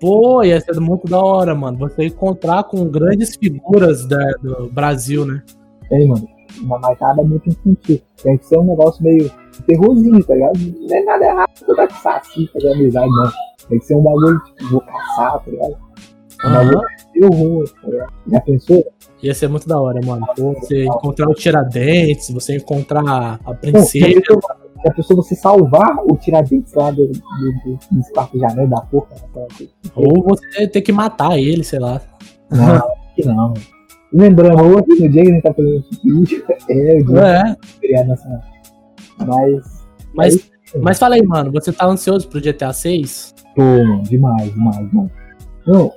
Pô, 0.00 0.42
ia 0.44 0.60
ser 0.60 0.78
muito 0.80 1.06
da 1.08 1.18
hora, 1.22 1.54
mano. 1.54 1.78
Você 1.78 2.04
encontrar 2.06 2.62
com 2.64 2.84
grandes 2.88 3.34
figuras 3.36 4.06
da- 4.06 4.32
do 4.42 4.68
Brasil, 4.70 5.24
né? 5.26 5.42
Tem, 5.88 6.06
mano. 6.08 6.26
Uma 6.62 6.78
marcada 6.78 7.22
muito 7.22 7.48
infantil. 7.48 8.00
Tem 8.22 8.36
que 8.38 8.46
ser 8.46 8.58
um 8.58 8.64
negócio 8.64 9.02
meio 9.02 9.30
terrorzinho, 9.66 10.22
tá 10.24 10.34
ligado? 10.34 10.58
Não 10.58 10.96
é 10.96 11.02
nada 11.04 11.24
errado 11.24 11.48
com 11.66 11.74
saci, 12.02 12.48
fazer 12.52 12.72
amizade, 12.74 13.08
não. 13.10 13.30
Tem 13.68 13.78
que 13.78 13.84
ser 13.86 13.94
um 13.96 14.02
bagulho, 14.02 14.38
tipo, 14.44 14.70
vou 14.70 14.80
caçar, 14.82 15.42
tá 15.42 15.50
ligado? 15.50 15.76
Um 16.44 16.52
bagulho 16.52 16.82
terror, 17.12 17.64
tá 17.80 17.88
ligado? 17.88 18.12
Já 18.26 18.40
pensou? 18.40 18.92
Ia 19.22 19.34
ser 19.34 19.48
muito 19.48 19.68
da 19.68 19.80
hora, 19.80 20.00
mano. 20.04 20.26
Pô, 20.36 20.52
você 20.54 20.84
encontrar 20.84 21.28
o 21.28 21.34
Tiradentes, 21.34 22.30
você 22.30 22.56
encontrar 22.56 23.38
a 23.44 23.54
princesa. 23.54 24.20
pensou, 24.20 24.40
já 24.84 24.92
pensou 24.92 25.16
você 25.16 25.34
salvar 25.36 25.96
o 26.04 26.16
Tiradentes 26.16 26.72
lá 26.74 26.90
do, 26.90 27.06
do, 27.06 27.78
do, 27.90 28.12
quartos 28.12 28.40
de 28.40 28.46
janela 28.46 28.68
da 28.68 28.80
porra? 28.80 29.08
Né? 29.34 29.66
Ou 29.94 30.24
você 30.24 30.66
ter 30.66 30.82
que 30.82 30.92
matar 30.92 31.38
ele, 31.38 31.62
sei 31.62 31.78
lá. 31.78 32.00
Não, 32.50 32.74
acho 32.76 33.14
que 33.14 33.24
não. 33.24 33.54
Lembrando, 34.12 34.62
hoje, 34.62 35.02
no 35.02 35.08
dia 35.08 35.22
que 35.22 35.30
a 35.30 35.34
gente 35.34 35.42
tá 35.42 35.54
fazendo 35.54 35.76
esse 35.90 36.02
vídeo, 36.02 36.44
é 36.68 36.98
o 36.98 37.06
dia 37.06 37.20
É. 37.20 37.44
do 37.54 37.66
feriado 37.80 38.08
nacional. 38.08 38.40
Mas, 39.18 39.84
Mas, 40.14 40.50
mas 40.82 40.98
fala 40.98 41.14
aí, 41.14 41.22
mano, 41.22 41.52
você 41.52 41.72
tá 41.72 41.86
ansioso 41.86 42.28
pro 42.28 42.40
GTA 42.40 42.72
6? 42.72 43.34
Tô, 43.54 43.62
mano, 43.62 44.02
demais, 44.02 44.52
demais, 44.52 44.90
demais. 44.90 45.10
Não, 45.66 45.92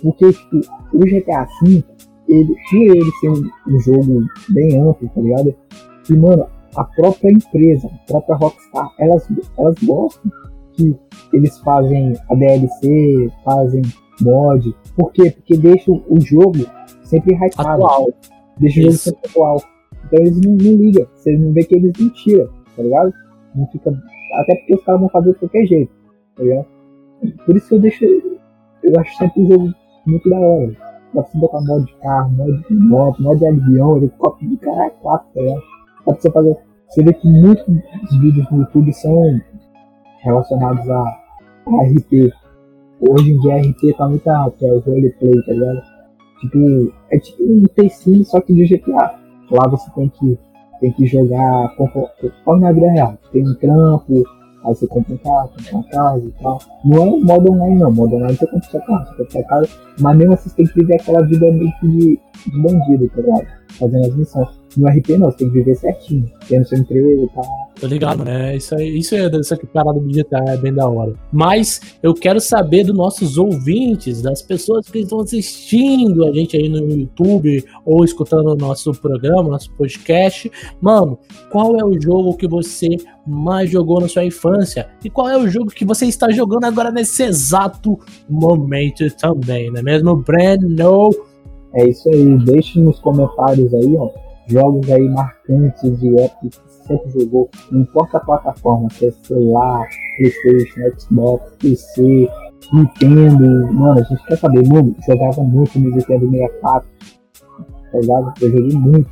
porque, 0.00 0.32
tipo, 0.32 0.60
o 0.94 0.98
GTA 0.98 1.46
V, 1.62 1.84
ele, 2.28 2.54
por 2.70 2.76
ele 2.76 3.10
ser 3.20 3.30
um, 3.30 3.50
um 3.68 3.80
jogo 3.80 4.24
bem 4.48 4.80
amplo, 4.80 5.10
tá 5.14 5.20
ligado? 5.20 5.54
E, 6.08 6.16
mano, 6.16 6.46
a 6.76 6.84
própria 6.84 7.30
empresa, 7.30 7.88
a 7.88 8.06
própria 8.10 8.36
Rockstar, 8.36 8.88
elas, 8.98 9.28
elas 9.58 9.74
gostam 9.82 10.32
que 10.74 10.96
eles 11.32 11.58
fazem 11.58 12.14
a 12.30 12.34
DLC, 12.34 13.30
fazem 13.44 13.82
mod. 14.20 14.74
Por 14.96 15.12
quê? 15.12 15.30
Porque 15.30 15.56
deixa 15.56 15.90
o 15.90 16.20
jogo 16.20 16.64
sempre 17.02 17.34
hypado. 17.34 17.84
Atual. 17.84 18.08
Deixa 18.58 18.80
o 18.80 18.82
jogo 18.84 18.94
sempre 18.94 19.20
atual. 19.28 19.62
Então 20.06 20.20
eles 20.20 20.40
não, 20.40 20.52
não 20.52 20.76
ligam. 20.76 21.06
Você 21.14 21.36
não 21.36 21.52
vê 21.52 21.62
que 21.64 21.74
eles 21.74 21.92
não 21.98 22.08
tiram, 22.10 22.48
tá 22.76 22.82
ligado? 22.82 23.12
Não 23.54 23.66
fica. 23.68 23.90
Até 24.34 24.54
porque 24.56 24.74
os 24.74 24.84
caras 24.84 25.00
vão 25.00 25.10
fazer 25.10 25.32
de 25.32 25.38
qualquer 25.38 25.66
jeito, 25.66 25.92
tá 26.36 26.42
ligado? 26.42 26.66
Por 27.44 27.56
isso 27.56 27.68
que 27.68 27.74
eu 27.74 27.80
deixo. 27.80 28.04
Eu 28.82 28.98
acho 28.98 29.16
sempre 29.16 29.42
o 29.42 29.48
jogo 29.48 29.74
muito 30.06 30.28
da 30.28 30.38
hora. 30.38 30.72
Dá 31.14 31.22
pra 31.22 31.30
você 31.30 31.38
botar 31.38 31.60
mod 31.60 31.86
de 31.86 31.94
carro, 31.96 32.30
mod 32.32 32.62
de 32.68 32.74
moto, 32.74 33.22
mod 33.22 33.38
de 33.38 33.46
avião, 33.46 33.96
helicóptero 33.96 34.50
de 34.50 34.56
caralho, 34.58 34.92
quatro, 35.00 35.28
tá? 35.34 35.42
Dá 35.44 36.12
pra 36.12 36.14
você 36.14 36.30
fazer. 36.30 36.56
Você 36.88 37.02
vê 37.02 37.12
que 37.12 37.28
muitos 37.28 37.66
vídeos 38.20 38.50
no 38.50 38.60
YouTube 38.60 38.92
são 38.92 39.40
relacionados 40.18 40.88
a, 40.90 41.00
a 41.00 41.84
RP. 41.84 42.32
Hoje 43.00 43.32
em 43.32 43.38
dia 43.40 43.54
a 43.54 43.58
RP 43.58 43.96
tá 43.96 44.08
muito 44.08 44.28
alto, 44.28 44.64
é 44.64 44.72
o 44.72 44.80
roleplay, 44.80 45.42
tá 45.44 45.52
ligado? 45.52 45.82
Tipo, 46.40 46.92
é 47.10 47.18
tipo 47.18 47.42
um 47.42 47.64
T-Sim, 47.74 48.24
só 48.24 48.40
que 48.40 48.52
de 48.52 48.66
GTA. 48.66 49.14
Lá 49.50 49.68
você 49.68 49.90
tem 49.92 50.08
que, 50.08 50.38
tem 50.80 50.92
que 50.92 51.06
jogar 51.06 51.74
conforme 51.76 52.62
na 52.62 52.72
vida 52.72 52.90
real. 52.90 53.18
Tem 53.32 53.42
um 53.42 53.54
trampo, 53.54 54.24
aí 54.64 54.74
você 54.74 54.86
compra 54.86 55.14
um 55.14 55.18
carro, 55.18 55.50
compra 55.50 55.74
uma 55.74 55.84
casa 55.84 56.26
e 56.26 56.42
tal. 56.42 56.58
Não 56.84 57.02
é 57.02 57.20
modo 57.20 57.52
online 57.52 57.78
não, 57.78 57.92
modo 57.92 58.16
online 58.16 58.36
você 58.36 58.46
compra 58.46 58.70
sua 58.70 58.80
casa, 58.80 59.04
você 59.04 59.16
compra 59.16 59.30
sua 59.30 59.44
casa, 59.44 59.68
mas 60.00 60.16
mesmo 60.16 60.34
assim 60.34 60.48
você 60.48 60.56
tem 60.56 60.66
que 60.66 60.80
viver 60.80 60.94
aquela 60.94 61.22
vida 61.22 61.52
meio 61.52 61.72
que 61.80 61.88
de, 61.88 62.20
de 62.46 62.62
bandido, 62.62 63.08
tá 63.10 63.20
ligado? 63.20 63.46
Fazendo 63.78 64.06
as 64.06 64.16
missões. 64.16 64.61
No 64.76 64.88
RP 64.88 65.10
não, 65.18 65.30
você 65.30 65.38
tem 65.38 65.48
que 65.48 65.54
viver 65.54 65.74
certinho, 65.76 66.30
tendo 66.48 66.66
seu 66.66 66.78
emprego 66.78 67.24
e 67.24 67.28
tal. 67.34 67.44
Tô 67.80 67.86
ligado, 67.86 68.24
né? 68.24 68.56
Isso 68.56 68.74
aí, 68.74 68.98
isso 68.98 69.14
é 69.14 69.28
dessa 69.28 69.56
parada 69.72 69.98
do 69.98 70.08
GTA 70.08 70.44
é 70.48 70.56
bem 70.56 70.72
da 70.72 70.88
hora. 70.88 71.14
Mas 71.32 71.80
eu 72.02 72.14
quero 72.14 72.40
saber 72.40 72.84
dos 72.84 72.96
nossos 72.96 73.36
ouvintes, 73.36 74.22
das 74.22 74.40
pessoas 74.40 74.88
que 74.88 75.00
estão 75.00 75.20
assistindo 75.20 76.24
a 76.24 76.32
gente 76.32 76.56
aí 76.56 76.68
no 76.68 76.78
YouTube 76.90 77.64
ou 77.84 78.04
escutando 78.04 78.48
o 78.48 78.56
nosso 78.56 78.92
programa, 78.92 79.50
nosso 79.50 79.72
podcast. 79.72 80.50
Mano, 80.80 81.18
qual 81.50 81.76
é 81.78 81.84
o 81.84 82.00
jogo 82.00 82.36
que 82.36 82.46
você 82.46 82.88
mais 83.26 83.70
jogou 83.70 84.00
na 84.00 84.08
sua 84.08 84.24
infância? 84.24 84.88
E 85.04 85.10
qual 85.10 85.28
é 85.28 85.36
o 85.36 85.48
jogo 85.48 85.70
que 85.70 85.84
você 85.84 86.06
está 86.06 86.30
jogando 86.30 86.64
agora 86.64 86.90
nesse 86.90 87.24
exato 87.24 87.98
momento 88.28 89.04
também, 89.16 89.70
não 89.70 89.80
é 89.80 89.82
mesmo? 89.82 90.16
Breno? 90.16 91.10
É 91.74 91.88
isso 91.88 92.08
aí, 92.08 92.38
deixe 92.44 92.78
nos 92.78 93.00
comentários 93.00 93.72
aí, 93.72 93.96
ó, 93.96 94.10
jogos 94.46 94.90
aí 94.90 95.08
marcantes 95.08 95.98
de 96.00 96.18
época 96.18 96.48
que 96.48 96.72
sempre 96.86 97.10
jogou, 97.10 97.50
não 97.70 97.80
importa 97.82 98.18
a 98.18 98.20
plataforma, 98.20 98.88
se 98.90 99.06
é 99.06 99.10
celular, 99.10 99.88
Playstation, 100.16 100.98
Xbox, 100.98 101.56
PC, 101.58 102.28
Nintendo, 102.72 103.72
mano, 103.72 104.00
a 104.00 104.02
gente 104.02 104.24
quer 104.24 104.38
saber, 104.38 104.66
mano, 104.68 104.94
jogava 105.06 105.42
muito 105.42 105.78
no 105.78 105.90
Nintendo 105.90 106.30
64, 106.30 106.88
tá 107.92 107.98
ligado? 107.98 108.34
Eu 108.40 108.50
joguei 108.50 108.78
muito 108.78 109.10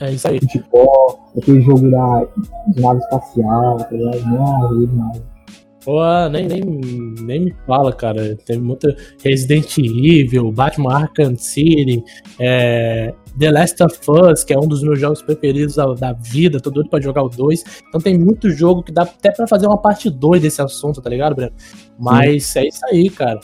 É 0.00 0.12
isso 0.12 0.28
aí. 0.28 0.40
futebol, 0.40 1.20
aquele 1.36 1.60
jogo 1.62 1.90
da, 1.90 2.26
de 2.68 2.80
nave 2.80 3.00
espacial, 3.00 3.76
tá 3.78 3.90
ligado? 3.90 4.26
Não, 4.26 4.78
demais. 4.78 5.35
Pô, 5.86 6.02
nem, 6.32 6.48
nem, 6.48 6.62
nem 6.64 7.44
me 7.44 7.54
fala, 7.64 7.92
cara. 7.92 8.36
Tem 8.44 8.58
muito 8.58 8.92
Resident 9.22 9.78
Evil, 9.78 10.50
Batman 10.50 10.92
Arkham 10.92 11.36
City, 11.36 12.02
é, 12.40 13.14
The 13.38 13.52
Last 13.52 13.80
of 13.84 13.96
Us, 14.08 14.42
que 14.42 14.52
é 14.52 14.58
um 14.58 14.66
dos 14.66 14.82
meus 14.82 14.98
jogos 14.98 15.22
preferidos 15.22 15.76
da, 15.76 15.86
da 15.94 16.12
vida. 16.12 16.58
Tô 16.58 16.70
doido 16.70 16.90
pra 16.90 17.00
jogar 17.00 17.22
o 17.22 17.28
2. 17.28 17.84
Então 17.88 18.00
tem 18.00 18.18
muito 18.18 18.50
jogo 18.50 18.82
que 18.82 18.90
dá 18.90 19.02
até 19.02 19.30
pra 19.30 19.46
fazer 19.46 19.68
uma 19.68 19.78
parte 19.78 20.10
2 20.10 20.42
desse 20.42 20.60
assunto, 20.60 21.00
tá 21.00 21.08
ligado, 21.08 21.36
Breno? 21.36 21.52
Mas 21.96 22.56
é 22.56 22.66
isso 22.66 22.84
aí, 22.90 23.08
cara. 23.08 23.38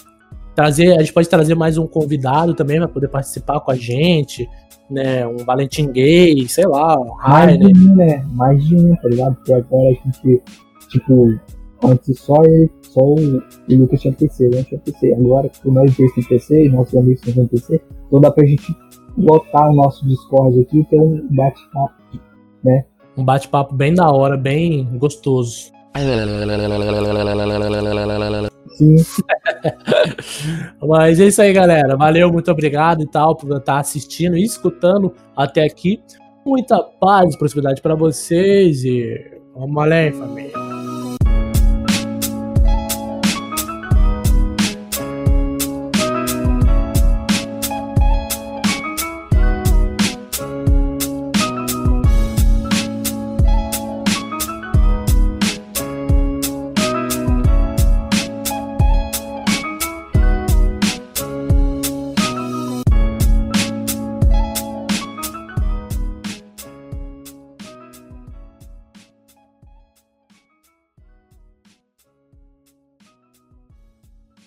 Trazer, 0.53 0.97
a 0.97 0.99
gente 0.99 1.13
pode 1.13 1.29
trazer 1.29 1.55
mais 1.55 1.79
um 1.79 1.87
convidado 1.87 2.55
também 2.55 2.79
pra 2.79 2.89
poder 2.89 3.07
participar 3.07 3.61
com 3.61 3.71
a 3.71 3.77
gente, 3.77 4.51
né? 4.91 5.25
Um 5.29 5.45
Valentim 5.45 5.93
Gay, 5.93 6.49
sei 6.49 6.67
lá, 6.67 6.99
um 6.99 7.15
Mais 7.19 7.51
Rainer. 7.53 7.73
de 7.73 7.89
um, 7.89 7.95
né? 7.95 8.25
Mais 8.33 8.65
de 8.65 8.75
um, 8.75 8.97
tá 8.97 9.09
ligado? 9.09 9.37
Porque 9.37 9.53
agora 9.53 9.91
a 9.91 9.93
gente, 9.93 10.43
tipo, 10.89 11.39
antes 11.85 12.18
só 12.21 12.42
ele, 12.45 12.71
só 12.83 13.01
o, 13.01 13.38
o 13.38 13.42
Lucas 13.68 14.01
tinha 14.01 14.14
PC, 14.14 14.47
eu 14.47 14.51
não 14.51 14.64
tinha 14.64 14.81
PC. 14.81 15.14
Agora, 15.14 15.49
que 15.49 15.71
nós 15.71 15.97
dois 15.97 16.12
temos 16.12 16.29
PC 16.29 16.66
e 16.66 16.68
nossos 16.68 16.95
amigos 16.97 17.21
têm 17.21 17.47
PC, 17.47 17.81
então 18.07 18.21
dá 18.21 18.31
pra 18.31 18.47
gente 18.47 18.75
botar 19.16 19.71
o 19.71 19.75
nosso 19.75 20.07
Discord 20.07 20.61
aqui 20.61 20.81
e 20.81 20.85
ter 20.85 21.01
um 21.01 21.27
bate-papo. 21.31 21.95
Um 23.16 23.25
bate-papo 23.25 23.75
bem 23.75 23.95
da 23.95 24.11
hora, 24.11 24.37
bem 24.37 24.88
gostoso. 24.99 25.71
Sim, 28.68 28.97
Mas 30.81 31.21
é 31.21 31.27
isso 31.27 31.42
aí, 31.42 31.53
galera. 31.53 31.97
Valeu, 31.97 32.33
muito 32.33 32.51
obrigado 32.51 33.03
e 33.03 33.07
tal 33.07 33.37
por 33.37 33.55
estar 33.57 33.79
assistindo 33.79 34.37
e 34.37 34.45
escutando 34.45 35.14
até 35.37 35.64
aqui. 35.64 36.03
Muita 36.45 36.83
paz 36.83 37.35
e 37.35 37.38
prosperidade 37.38 37.81
para 37.81 37.95
vocês 37.95 38.85
e 38.85 39.40
vamos 39.55 39.77
além, 39.83 40.12
família. 40.12 40.62